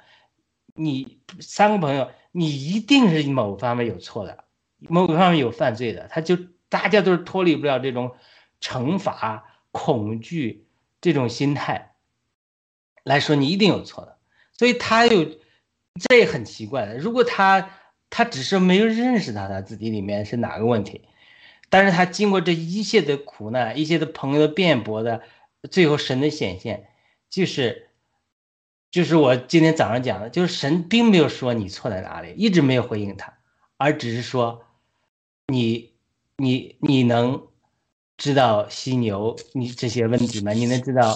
[0.74, 4.44] 你三个朋友你一定是某方面有错的，
[4.78, 6.36] 某个方面有犯罪的，他就
[6.68, 8.14] 大家都是脱离不了这种
[8.60, 10.66] 惩罚、恐惧
[11.00, 11.94] 这种心态
[13.02, 14.18] 来说，你一定有错的。
[14.52, 15.24] 所以他有
[16.08, 17.70] 这也很奇怪的，如果他
[18.10, 21.00] 他只是没有认识到他自己里面是哪个问题，
[21.70, 25.22] 但是他经过这一切的苦难、一些的朋友的辩驳的。
[25.70, 26.88] 最后神的显现，
[27.28, 27.90] 就是，
[28.90, 33.34] 就是我今天早上讲的，就是神并没有说你错在哪里，一直没有回应他，
[33.76, 34.64] 而只是说，
[35.48, 35.92] 你，
[36.38, 37.46] 你，你能
[38.16, 40.52] 知道犀牛你这些问题吗？
[40.52, 41.14] 你能知道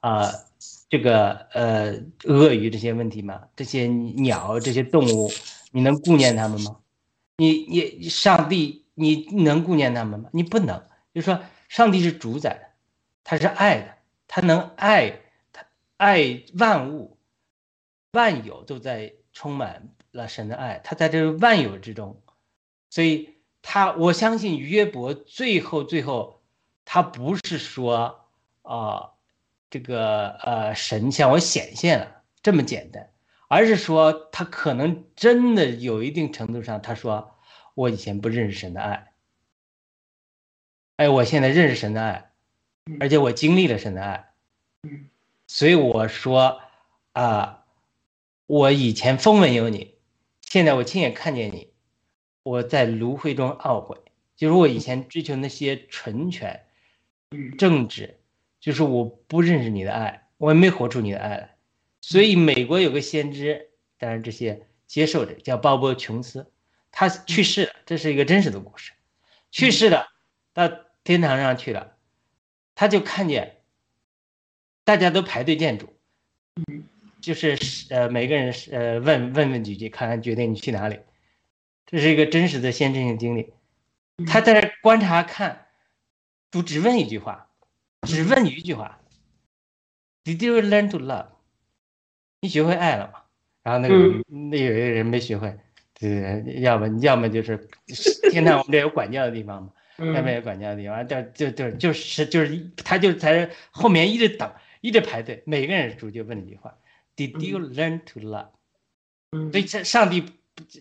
[0.00, 0.28] 啊，
[0.90, 3.42] 这个呃鳄鱼这些问题吗？
[3.54, 5.30] 这些鸟这些动物，
[5.70, 6.78] 你能顾念他们吗？
[7.36, 10.30] 你你上帝你能顾念他们吗？
[10.32, 10.82] 你不能，
[11.14, 12.68] 就说上帝是主宰的。
[13.24, 13.94] 他是爱的，
[14.26, 15.20] 他能爱，
[15.52, 15.66] 他
[15.98, 17.18] 爱万物，
[18.12, 22.22] 万有都在充满了神的爱，他在这万有之中，
[22.88, 26.40] 所以他我相信约伯最后最后，
[26.86, 28.24] 他不是说
[28.62, 29.10] 啊
[29.68, 33.10] 这个呃神向我显现了这么简单，
[33.48, 37.36] 而是说他可能真的有一定程度上，他说
[37.74, 39.12] 我以前不认识神的爱，
[40.96, 42.24] 哎，我现在认识神的爱。
[43.00, 44.32] 而且我经历了神的爱，
[45.46, 46.62] 所以我说
[47.12, 47.66] 啊，
[48.46, 49.98] 我以前风闻有你，
[50.40, 51.70] 现在我亲眼看见你，
[52.42, 53.98] 我在芦荟中懊悔，
[54.36, 56.64] 就是我以前追求那些纯全、
[57.58, 58.20] 正直，
[58.58, 61.57] 就是我不认识你的爱，我也没活出你的爱来。
[62.08, 66.50] 所以美国有个先知，当然这些接受者叫鲍勃·琼斯，
[66.90, 68.92] 他去世了，这是一个真实的故事，
[69.50, 70.06] 去世了，
[70.54, 70.70] 到
[71.04, 71.98] 天堂上去了。
[72.74, 73.58] 他就看见，
[74.84, 75.92] 大家都排队见主，
[77.20, 77.58] 就是
[77.90, 81.00] 呃每个人呃问问问几句，看看决定你去哪里，
[81.84, 83.52] 这是一个真实的先知性经历。
[84.26, 85.66] 他在那观察看，
[86.50, 87.50] 主只问一句话，
[88.06, 88.98] 只问一句话
[90.24, 91.32] ：Did you learn to love？
[92.40, 93.20] 你学会爱了嘛？
[93.62, 93.94] 然后那个
[94.28, 95.54] 那有一个人没学会，
[95.98, 97.68] 对，要么要么就是
[98.30, 99.72] 天堂我们这有管教的地方嘛。
[100.00, 104.48] 那边有管教的地方，就就就就是就是他就在后面一直等，
[104.80, 105.42] 一直排队。
[105.44, 106.72] 每个人主就问一句话
[107.16, 108.46] ：Did you learn to love？
[109.50, 110.24] 所以上上帝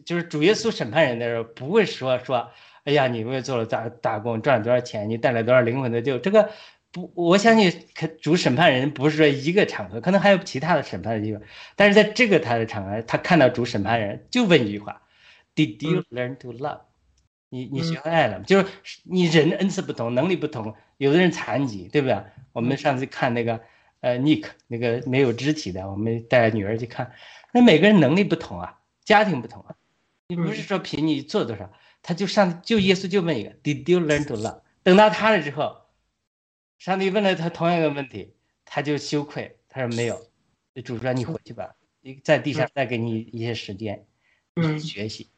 [0.06, 2.52] 就是主耶稣审判人的时候，不会说说，
[2.84, 6.20] 哎呀，你为做了打打工，赚了多少钱，你带来多少灵魂的救。
[6.20, 6.52] 这个
[6.92, 11.42] 不，我相信可主审判人不是说一个场合，可能还有其他的审判的地方。
[11.76, 15.02] 但是在这个他的场合，他看到主审判人，就问一句话
[15.56, 16.82] ：Did you learn to love？
[17.50, 22.22] 你你学会爱了吗，就是你人的恩赐不同，能力不同，有的人残疾，对不对？
[22.52, 23.62] 我们上次看那个
[24.02, 27.14] 呃 Nick 那个没有肢体的，我们带女儿去看，
[27.54, 29.76] 那每个人能力不同啊，家庭不同啊，
[30.28, 31.72] 你不是说凭你做多少，
[32.02, 34.60] 他就上就耶稣就问一个 Did you learn to love？
[34.84, 35.84] 等到他了之后，
[36.78, 38.34] 上帝问了他同样一个问题，
[38.66, 40.20] 他就羞愧，他说没有，
[40.84, 44.06] 主说你回去吧，你在地上再给你一些时间，
[44.56, 44.80] 嗯。
[44.80, 45.30] 学习。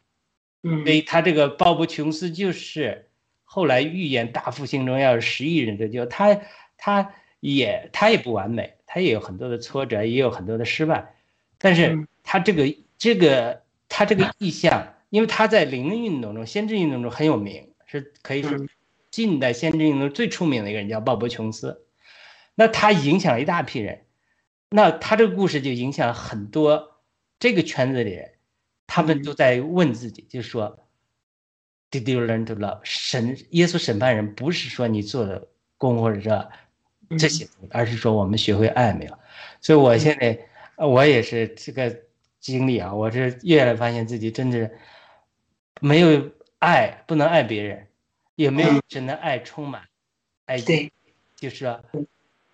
[0.63, 0.83] 嗯。
[0.83, 3.09] 所以他这个鲍勃琼斯就是
[3.43, 6.41] 后来预言大复兴中要有十亿人得救，他
[6.77, 11.15] 他也他也不完美，他也有很多的挫折，也有很多的失败，
[11.57, 12.07] 但是嗯。
[12.21, 18.69] 他这个这个他这个意向，因为他在灵恩运动中、先知运动中很有名，是可以说嗯
[19.11, 21.85] 近代先知运动最出名的一个人叫鲍勃琼斯，
[22.55, 24.05] 那他影响了一大批人，
[24.69, 27.01] 那他这个故事就影响了很多
[27.39, 28.33] 这个圈子里人，
[28.85, 30.85] 他们嗯都在问自己，就是说
[31.89, 32.79] ，Did you learn to love？
[32.83, 35.47] 审耶稣审判人不是说你做的
[35.77, 39.17] 功或者这这些，而是说我们学会爱没有？
[39.61, 40.39] 所以我现在
[40.75, 41.95] 呃我也是这个
[42.39, 44.69] 经历啊，我是越来发现自己真的
[45.81, 47.87] 没有爱，不能爱别人，
[48.39, 49.81] 也没有神的爱充满，
[50.45, 50.89] 爱对，
[51.35, 51.83] 就是说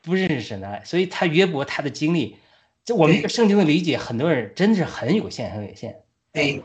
[0.02, 2.38] 不认识神的爱，所以他约伯他的经历，
[2.84, 6.02] 这我们这个圣经的理解，很多人真是很有限，很有限。
[6.34, 6.64] 对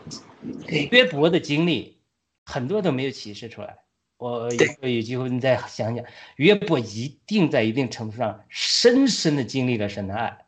[0.67, 0.89] 对。
[0.91, 1.99] 约伯的经历
[2.47, 3.77] 很多都没有启示出来。
[4.17, 4.67] 我对。
[4.81, 6.03] 有有机会你再想想，
[6.37, 10.39] 约伯一定在一定程度上深深的经历了神的爱。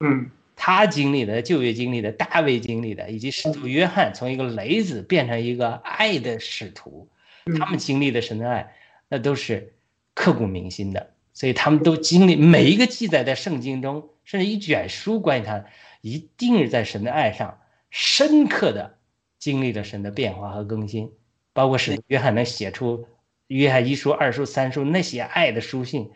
[0.00, 0.30] 嗯。
[0.56, 7.15] 他经历的、旧约经历的、大卫经历的，以及使徒约翰从一个雷子变成一个爱的使徒，嗯
[7.58, 8.74] 他们经历的神的爱，
[9.08, 9.74] 那都是
[10.14, 11.14] 刻骨铭心的。
[11.32, 15.64] 所以他们都经历每一个记载在圣经中，甚至一卷书关于他，
[16.00, 17.58] 一定是在神的爱上
[17.90, 18.98] 深刻的
[19.38, 21.12] 经历了神的变化和更新。
[21.52, 23.06] 包括使约翰能写出
[23.46, 26.10] 约翰一书、二书、三书那些爱的书信，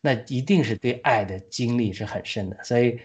[0.00, 2.62] 那一定是对爱的经历是很深的。
[2.64, 3.00] 所以。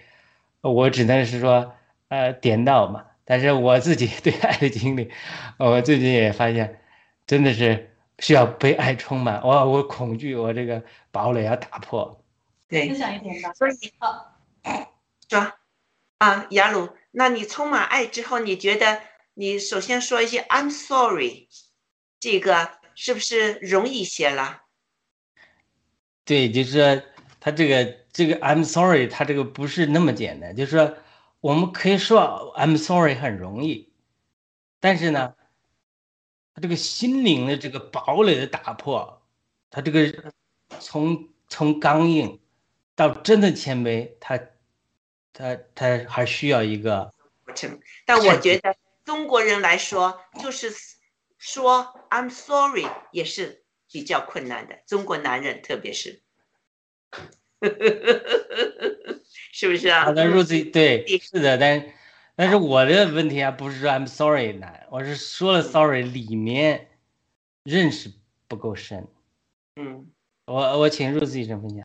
[0.62, 1.76] 我只能是说，
[2.08, 3.06] 呃，点到嘛。
[3.24, 5.12] 但是我自己 对爱的经历，
[5.60, 6.80] 我最近也发现，
[7.28, 9.42] 真的是需要被爱充满。
[9.42, 12.24] 我我恐惧，我这个堡垒要打破。
[12.68, 13.54] 对分，享一点吧。
[13.54, 14.38] 所以好，
[15.30, 15.54] 说
[16.18, 19.02] 啊，雅鲁，那你充满爱之后，你觉得
[19.34, 21.48] 你首先说一些 I'm sorry，
[22.20, 24.64] 这个是不是容易些了？
[26.24, 27.04] 对，就是说
[27.40, 30.56] 他这个这个 I'm sorry，他这个不是那么简单。
[30.56, 30.98] 就是说，
[31.42, 33.94] 我们可以说 I'm sorry 很容易，
[34.80, 35.36] 但是呢，
[36.56, 39.22] 他这个心灵的这个堡垒的打破，
[39.70, 40.32] 他这个
[40.80, 42.40] 从从刚硬
[42.96, 44.40] 到真的谦卑，他
[45.34, 47.14] 他他还需要一个
[47.44, 48.74] 过程，但我觉得
[49.04, 50.74] 中国人来说，就是
[51.38, 56.22] 说 I'm sorry 也是比较困难的，中国男人特别是，
[59.52, 60.06] 是不是啊？
[60.06, 60.14] 好？
[60.14, 61.06] 的入对。
[61.20, 61.86] 是的，但
[62.36, 66.88] 但是我的问题还，不是说 I'm sorry 难，我是说了 sorry 里面
[67.64, 68.12] 认识
[68.48, 69.08] 不够深。
[69.80, 70.06] 嗯
[70.48, 71.84] 我我请入自己生分享。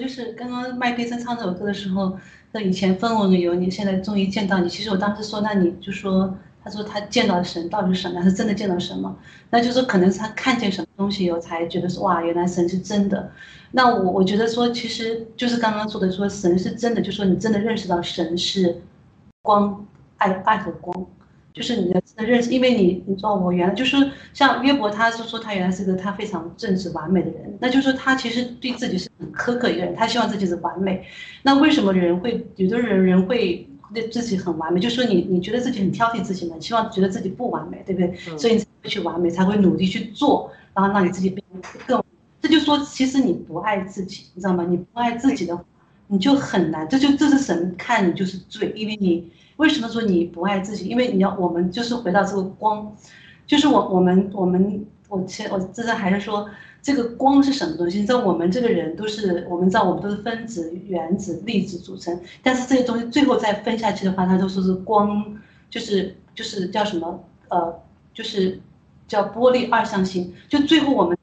[0.00, 2.18] 就是刚刚麦克森唱这首歌的时候，
[2.52, 4.68] 那以前分我有你，现在终于见到你。
[4.68, 8.20] 其实我当时说，那你就说，他说他见到神到底是什么？
[8.20, 9.18] 他是真的见到神吗？
[9.50, 13.30] 那就是可能是他看见什么东西以后，才觉得说哇，原来神是真的。
[13.72, 18.80] 那我我觉得说，其实就是刚刚说的，说神是真的，就说你真的认识到神是
[19.42, 19.86] 光，
[20.18, 21.06] 爱爱和光。
[21.52, 23.94] 就是你的认识，因为你你知道我原来就是
[24.32, 31.04] 像约伯，他是说他原来是个他非常正直完美的人，那就是说他其实对自己是很苛刻一个人，他希望自己是完美。
[31.42, 34.80] 那为什么人会有的人人会对自己很完美？
[34.80, 38.14] 就说你你觉得自己很挑剔自己呢，希望觉得自己不完美，对不对？
[38.30, 42.02] 嗯所以你才会去完美，才会努力去做，然后让你自己变得更。
[42.40, 44.64] 这就说其实你不爱自己，你知道吗？
[44.66, 45.62] 你不爱自己的话，
[46.12, 46.88] 你就很难。
[46.88, 49.32] 这就这是神看你就是罪，因为你。
[49.56, 50.88] 为什么说你不爱自己？
[50.88, 52.92] 因为你要我们就是回到这个光，
[53.46, 56.48] 就是我我们我们我前我这是还是说
[56.80, 58.00] 这个光是什么东西？
[58.00, 65.22] 你知道我们这个人都是我们知道我们都是分子、原子、粒子组成，但是这些东西最后再分下去的话，它都说是光，
[65.70, 67.80] 就是就是叫什么呃，
[68.12, 68.58] 就是
[69.06, 71.16] 叫玻璃二象性，就最后我们。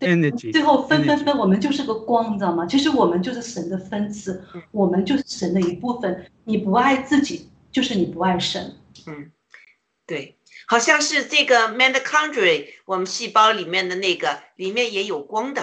[0.00, 2.66] Energy 最后分分分，我们就是个光，你知道吗？
[2.66, 6.26] 其实我们就是神的分支，我们就是神的一部分。
[6.44, 8.74] 你不爱自己，就是你不爱神。
[9.06, 9.30] 嗯，
[10.06, 10.36] 对，
[10.66, 15.62] 好像是这个 mitochondria，我们细胞里面的那个里面也有光的。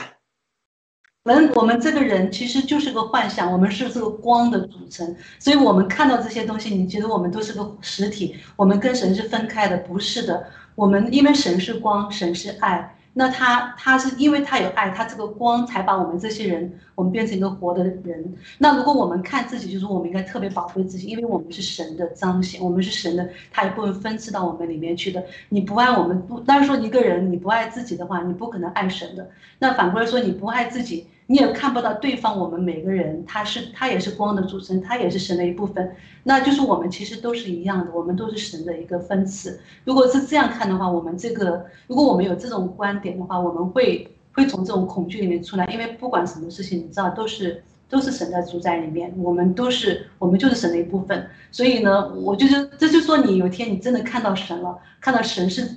[1.26, 10.46] 我们我们这个人其实就是个幻想，我们是这个光的组成，所以我们看到这些东西，你觉得我们都是个实体，我们跟神是分开的，不是的。
[10.76, 12.93] 我们因为神是光，神是爱。
[13.16, 18.34] 那他他是因为他有爱，他这个光才把我们这些人，我们变成一个活的人。
[18.58, 25.24] 那如果我们看自己，就是我们应该特别保护自己，因为我们是神的彰显，我们是神的，他也不会分赐到我们里面去的。
[25.50, 29.30] 你不爱我们，不，当然说一个人你不爱自己的话，你不可能爱神的。
[29.60, 31.08] 那反过来说，你不爱自己。
[31.34, 39.60] 你也看不到对方，我们每个人，他是他也是光的组成，他也是神的一部分，那就是我们其实都是一样的，我们都是神的一个分次。
[39.84, 51.28] 如果是这样看的话，我们这个如果我们有这种观点的话，我们会会从这种恐惧里面出来，因为不管什么事情，你知道都是都是神在主宰里面，我们都是我们就是神的一部分。
[51.52, 55.68] 所以呢，我就是这就说你有一天你真的看到神了，看到神是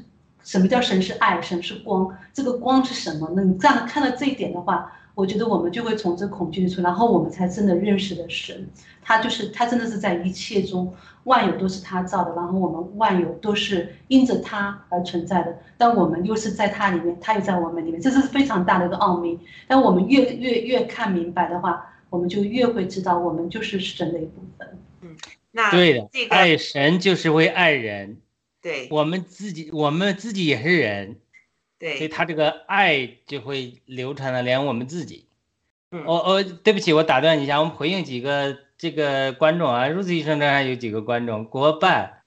[0.45, 3.31] 什么叫神是爱，神是光，这个光是什么？
[3.31, 4.93] 呢你这样看到这一点的话。
[5.17, 8.69] 我觉得我们就会从这恐惧里出，然后我们才真的认识了神，
[9.03, 10.93] 他就是他真的是在一切中，
[11.25, 19.41] 万有都是他造的，然后我们万有都是因着他而存在的，但我们又是在他里面，他又在我们里面，这是非常大的一个奥秘。
[19.67, 24.69] 但我们越越越看明白的话，我们就越会知道我们就是神的一部分。
[25.01, 25.17] 嗯，
[25.51, 28.19] 那对的，这个爱神就是为爱人，
[28.61, 31.17] 对我们自己我们自己也是人。
[31.78, 35.27] 所以对，他这个爱就会流传的连我们自己。
[35.90, 39.86] 嗯我我对不起，我打断你一下，我们回应几个这个观众啊。
[39.86, 42.23] Rose 医生这儿还有几个观众，国办，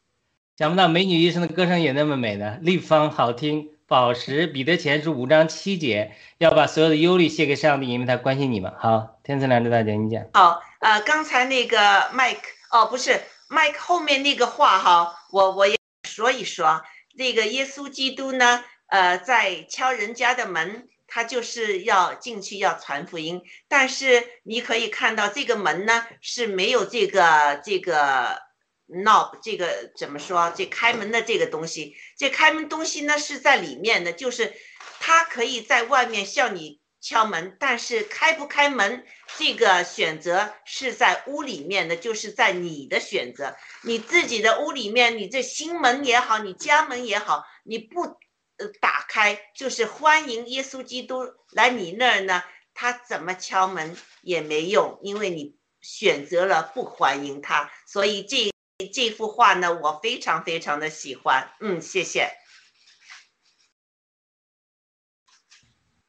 [0.58, 3.70] 想不到美女医生的歌声也那么美呢，立方好听。
[3.86, 8.72] 宝石，彼得前书五章七节，要把所有的忧虑卸给上帝，因为他关心你们。
[8.78, 10.24] 好，天赐良知大姐，你讲。
[10.34, 11.78] 好，呃，刚才那个
[12.14, 12.38] Mike，
[12.70, 13.20] 哦，不是
[13.50, 15.76] Mike 后面那个话哈，我我也
[16.08, 16.84] 说一说，
[17.16, 28.42] 那个耶稣基督呢，呃，在敲人家的门，他就是要进去要传福音，但是你可以看到这个门呢是没有这个这个
[28.88, 30.52] knob，这个怎么说？
[30.56, 34.54] 这开门的这个东西，这开门东西呢是在里面的，就是
[35.00, 39.06] 他可以在外面向你敲门，但是开不开门
[39.38, 48.18] 这个选择是在屋里面的，就是在你的选择，你自己的屋里面，你这心门也好，你家门也好，你不
[48.60, 58.52] 呃打开，就是欢迎耶稣基督来你那儿呢，他怎么敲门也没用，因为你选择了不欢迎他，所以这
[58.94, 62.32] 这幅画呢，我非常非常的喜欢，嗯，谢谢。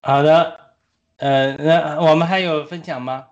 [0.03, 0.77] 好的，
[1.17, 3.30] 呃，那我们还有分享吗？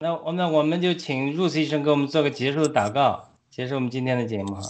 [0.00, 4.62] 那我那我们就请 Rose 医生给我们做个结束的祷告，结束我们今天的节目哈。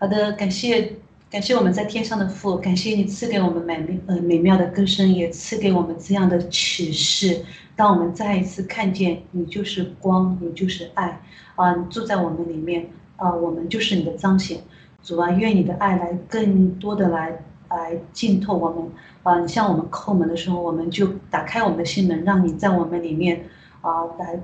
[0.00, 0.94] 好的，感谢
[1.30, 7.44] 感谢我们在天上的父，感谢你赐给我们美呃美妙的歌声，也赐给我们这样的启示。
[7.76, 11.20] 当我们再一次看见你就是光，你就是爱
[11.54, 14.60] 啊，你住在我们里面啊，我们就是你的彰显。
[15.04, 17.40] 主啊，愿你的爱来更多的来
[17.70, 18.90] 来浸透我们
[19.22, 19.38] 啊！
[19.40, 23.44] 你向我们叩门的时候，我们就打开我们的心门，让你在我们里面
[23.80, 24.40] 啊来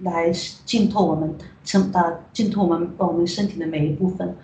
[0.00, 0.30] 来
[0.64, 1.34] 浸透我们，
[1.64, 4.34] 成啊浸透我们我们身体的每一部分。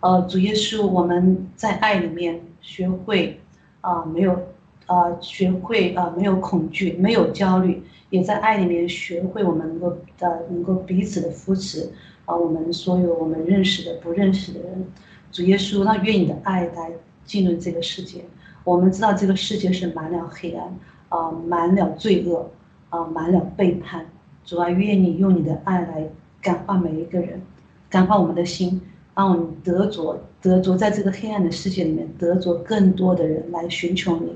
[0.00, 3.40] 呃，主耶稣，我们在爱里面学会
[3.80, 4.38] 啊、没有
[4.86, 11.90] 啊、学会啊、没有恐惧，没有焦虑，也在爱里面学会我们能够呃能够彼此的扶持
[12.26, 14.86] 啊、我们所有我们认识的不认识的人，
[15.30, 16.90] 主耶稣，让愿你的爱来
[17.24, 18.24] 进入这个世界。
[18.64, 20.74] 我们知道这个世界是满了黑暗
[21.10, 22.50] 啊、满了罪恶
[22.88, 24.06] 啊、满了背叛。
[24.44, 26.08] 主啊，愿你用你的爱来
[26.42, 27.40] 感化每一个人，
[27.88, 28.80] 感化我们的心。
[29.16, 34.34] 让我们得着得着在这个黑暗的世界里面得着更多的人来寻求你，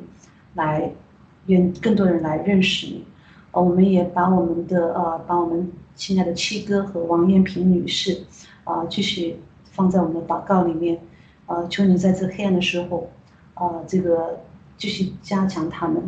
[0.54, 0.92] 来
[1.46, 3.04] 愿更多人来认识你。
[3.50, 8.20] 呃，我们也把我们的呃把我们亲爱的七哥和王艳萍女士
[8.62, 9.40] 啊、继续
[9.72, 11.00] 放在我们的祷告里面。
[11.46, 13.10] 呃，求你在这黑暗的时候，
[13.58, 14.40] 啊、这个
[14.76, 16.02] 继续加强他们，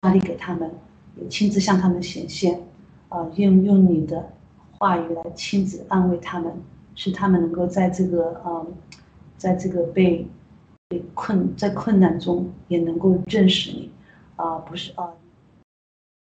[0.00, 0.70] 发力给他们，
[1.16, 2.62] 也亲自向他们显现，
[3.08, 4.30] 啊、用用你的
[4.78, 6.52] 话语来亲自安慰他们。
[7.00, 8.66] 使他们能够在这个呃，
[9.36, 10.26] 在这个被
[10.88, 13.88] 被困在困难中也能够认识你，
[14.34, 15.06] 啊、不是啊，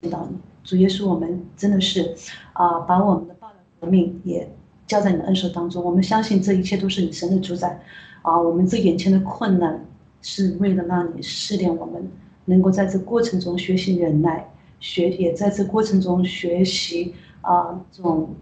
[0.00, 2.16] 见到你，主耶稣，我们真的是
[2.54, 4.50] 啊、把我们的报道革命也
[4.86, 5.84] 交在你的恩手当中。
[5.84, 7.78] 我们相信这一切都是你神的主宰，
[8.22, 9.84] 啊、我们这眼前的困难
[10.24, 12.10] 是为了让你试炼我们，
[12.46, 14.44] 能够在这过程中学习忍耐，
[14.80, 18.34] 学也在这过程中学习啊、这种。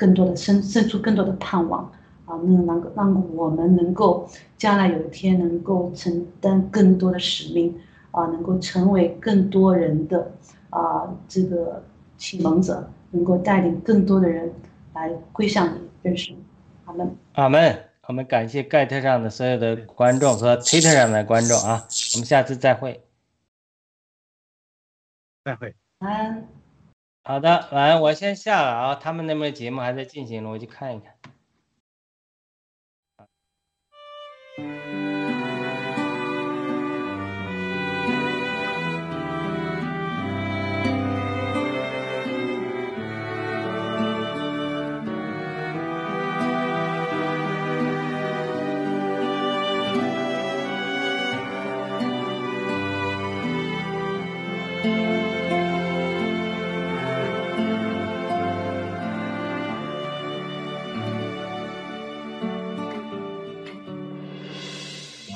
[0.00, 1.84] 更多的生生出更多的盼望
[2.24, 4.26] 啊，能能够让我们能够
[4.56, 7.78] 将来有一天能够承担更多的使命
[8.10, 10.32] 啊，能够成为更多人的
[10.70, 11.84] 啊这个
[12.16, 14.50] 启蒙者，能够带领更多的人
[14.94, 16.38] 来归向你认识你。
[16.86, 17.89] 好们，阿门。
[18.10, 23.00] 我们感谢盖特上的所有的观众和推特上的观众啊，我们下次再会。
[25.44, 25.76] 再会。
[26.00, 26.48] 晚安。
[27.22, 31.14] 好的，晚安，我先下了啊，他们那边节目还在进行呢，我去看一看。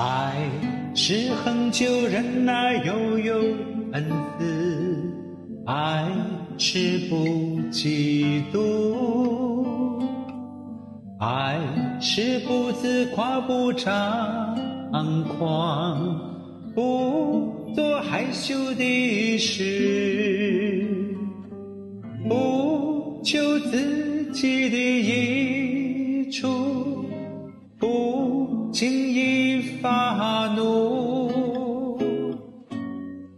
[0.06, 0.36] 爱
[0.94, 3.36] 是恒久忍耐，又有
[3.92, 4.04] 恩
[4.38, 4.44] 慈；
[5.64, 6.06] 爱
[6.58, 7.16] 是不
[7.72, 9.96] 嫉妒；
[11.18, 11.58] 爱
[12.02, 14.54] 是不自夸，不张
[15.38, 16.20] 狂，
[16.74, 20.86] 不做害羞的事，
[22.28, 26.83] 不求自己的益处，
[29.84, 31.98] 发怒，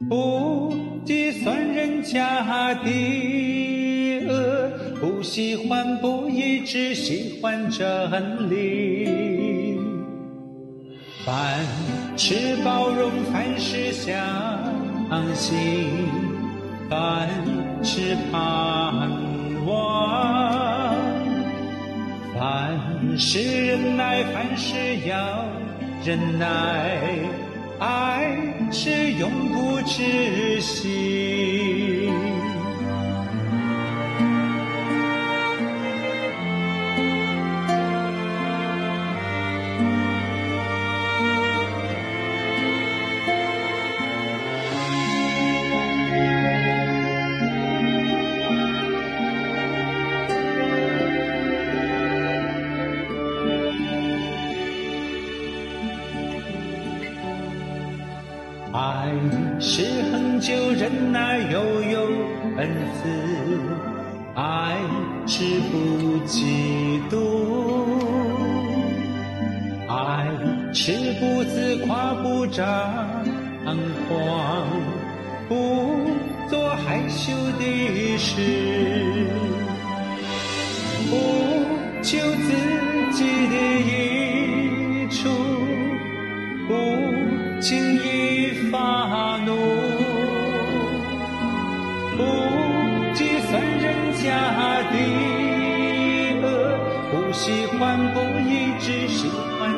[0.08, 0.72] 不
[1.04, 4.70] 计算人家的恶，
[5.00, 9.76] 不喜欢不义，只喜欢真理。
[11.24, 11.66] 凡
[12.16, 14.14] 事包容，凡事相
[15.34, 15.56] 信，
[16.88, 17.28] 凡
[17.82, 19.10] 事盼
[19.66, 20.94] 望，
[22.32, 24.76] 凡事忍耐，凡事
[25.08, 25.16] 要
[26.06, 27.00] 忍耐，
[27.80, 28.38] 爱
[28.70, 31.75] 是永不止息。
[61.36, 62.00] 忍耐，又有
[62.56, 63.04] 恩慈；
[64.34, 64.76] 爱
[65.26, 67.14] 是不嫉妒；
[69.88, 70.26] 爱
[70.72, 72.64] 是不自夸，不张
[74.08, 74.66] 狂，
[75.48, 75.54] 不
[76.48, 78.75] 做害羞的事，